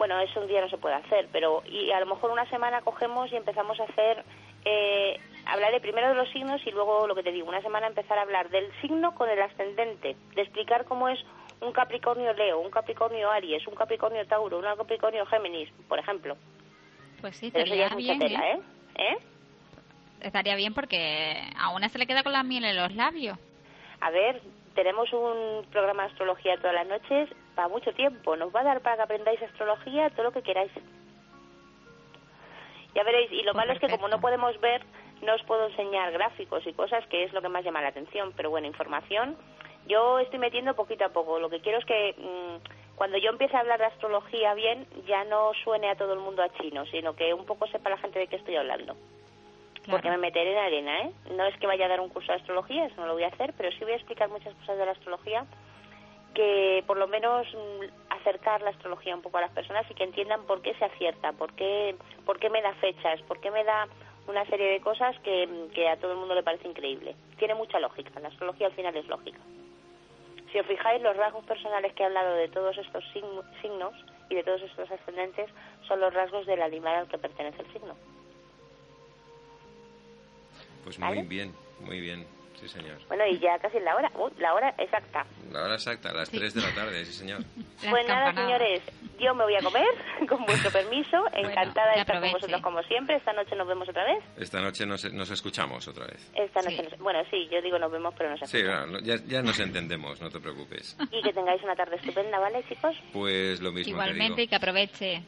[0.00, 2.80] bueno, eso un día no se puede hacer, pero y a lo mejor una semana
[2.80, 4.24] cogemos y empezamos a hacer,
[4.64, 7.86] eh, hablar de primero de los signos y luego lo que te digo, una semana
[7.86, 11.18] empezar a hablar del signo con el ascendente, de explicar cómo es
[11.60, 16.38] un Capricornio Leo, un Capricornio Aries, un Capricornio Tauro, un Capricornio Géminis, por ejemplo.
[17.20, 18.52] Pues sí, mucha bien, tela, ¿eh?
[18.54, 18.60] ¿eh?
[19.00, 19.18] ¿Eh?
[20.20, 23.38] Estaría bien porque a una se le queda con la miel en los labios.
[24.00, 24.40] A ver,
[24.74, 28.36] tenemos un programa de astrología todas las noches para mucho tiempo.
[28.36, 30.70] Nos va a dar para que aprendáis astrología todo lo que queráis.
[32.94, 34.82] Ya veréis, y lo Pues malo es que como no podemos ver,
[35.22, 38.32] no os puedo enseñar gráficos y cosas que es lo que más llama la atención.
[38.36, 39.36] Pero bueno, información,
[39.86, 41.38] yo estoy metiendo poquito a poco.
[41.38, 45.24] Lo que quiero es que mm, cuando yo empiece a hablar de astrología bien, ya
[45.24, 48.18] no suene a todo el mundo a chino, sino que un poco sepa la gente
[48.18, 48.94] de qué estoy hablando.
[49.90, 51.12] Porque me meteré en arena, ¿eh?
[51.34, 53.28] No es que vaya a dar un curso de astrología, eso no lo voy a
[53.28, 55.46] hacer, pero sí voy a explicar muchas cosas de la astrología
[56.34, 60.04] que por lo menos mm, acercar la astrología un poco a las personas y que
[60.04, 61.96] entiendan por qué se acierta, por qué,
[62.26, 63.88] por qué me da fechas, por qué me da
[64.28, 67.16] una serie de cosas que, que a todo el mundo le parece increíble.
[67.38, 69.40] Tiene mucha lógica, la astrología al final es lógica.
[70.52, 73.94] Si os fijáis, los rasgos personales que he hablado de todos estos sign- signos
[74.28, 75.48] y de todos estos ascendentes
[75.86, 77.94] son los rasgos del animal al que pertenece el signo.
[80.84, 81.22] Pues muy ¿Vale?
[81.22, 82.26] bien, muy bien.
[82.60, 82.98] Sí, señor.
[83.08, 85.24] Bueno, y ya casi es la hora, Uy, la hora exacta.
[85.50, 87.40] La hora exacta, a las 3 de la tarde, sí, señor.
[87.88, 88.82] Pues nada, señores,
[89.18, 89.86] yo me voy a comer,
[90.28, 91.16] con vuestro permiso.
[91.32, 93.16] Encantada que de estar con vosotros como siempre.
[93.16, 94.22] Esta noche nos vemos otra vez.
[94.36, 96.30] Esta noche nos, nos escuchamos otra vez.
[96.34, 96.76] Esta Sí.
[96.76, 98.46] noche, nos- bueno, sí, yo digo nos vemos, pero no sé.
[98.46, 100.98] Sí, claro, ya, ya nos entendemos, no te preocupes.
[101.10, 102.94] Y que tengáis una tarde estupenda, ¿vale, chicos?
[103.14, 105.22] Pues lo mismo Igualmente te y que aproveche.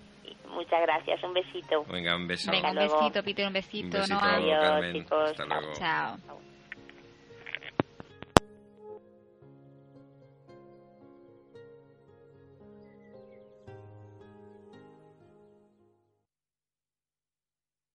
[0.51, 1.83] Muchas gracias, un besito.
[1.85, 2.51] Venga, un beso.
[2.51, 3.85] Venga, un besito, Peter, un besito.
[3.87, 4.35] Un besito, Noa.
[4.37, 4.93] Adiós, Carmen.
[4.93, 5.31] chicos.
[5.31, 5.61] Hasta Chao.
[5.61, 5.75] luego.
[5.79, 6.52] Chao.